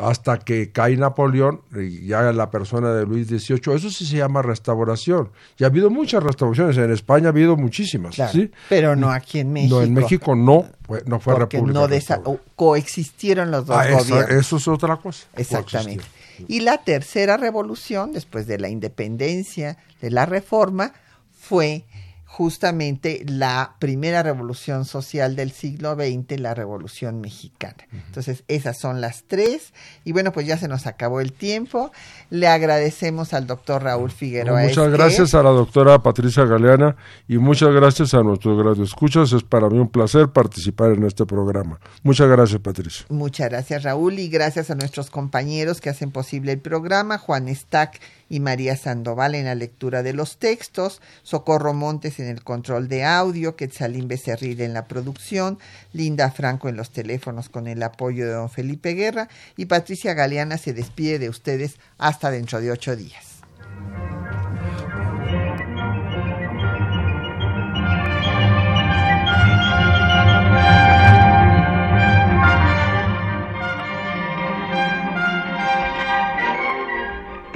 [0.00, 4.42] hasta que cae Napoleón y ya la persona de Luis XVIII, eso sí se llama
[4.42, 5.30] restauración.
[5.58, 8.50] Y ha habido muchas restauraciones, en España ha habido muchísimas, claro, ¿sí?
[8.68, 9.76] Pero no aquí en México.
[9.76, 11.80] No, en México no, fue, no fue porque república.
[11.80, 12.22] no desa
[12.56, 14.30] coexistieron los dos ah, gobiernos.
[14.30, 15.26] Eso, es otra cosa.
[15.36, 16.04] Exactamente.
[16.46, 20.92] Y la tercera revolución, después de la independencia, de la reforma,
[21.38, 21.84] fue
[22.30, 27.88] justamente la primera revolución social del siglo XX, la revolución mexicana.
[27.90, 29.72] Entonces, esas son las tres.
[30.04, 31.90] Y bueno, pues ya se nos acabó el tiempo.
[32.28, 34.60] Le agradecemos al doctor Raúl Figueroa.
[34.60, 34.90] Muchas Esquer.
[34.90, 39.32] gracias a la doctora Patricia Galeana y muchas gracias a nuestros radioescuchas.
[39.32, 41.80] Es para mí un placer participar en este programa.
[42.02, 43.06] Muchas gracias, Patricia.
[43.08, 48.00] Muchas gracias, Raúl, y gracias a nuestros compañeros que hacen posible el programa, Juan Stack
[48.28, 53.04] y María Sandoval en la lectura de los textos, Socorro Montes en el control de
[53.04, 55.58] audio, Quetzalín Becerril en la producción,
[55.92, 60.58] Linda Franco en los teléfonos con el apoyo de don Felipe Guerra y Patricia Galeana
[60.58, 63.38] se despide de ustedes hasta dentro de ocho días.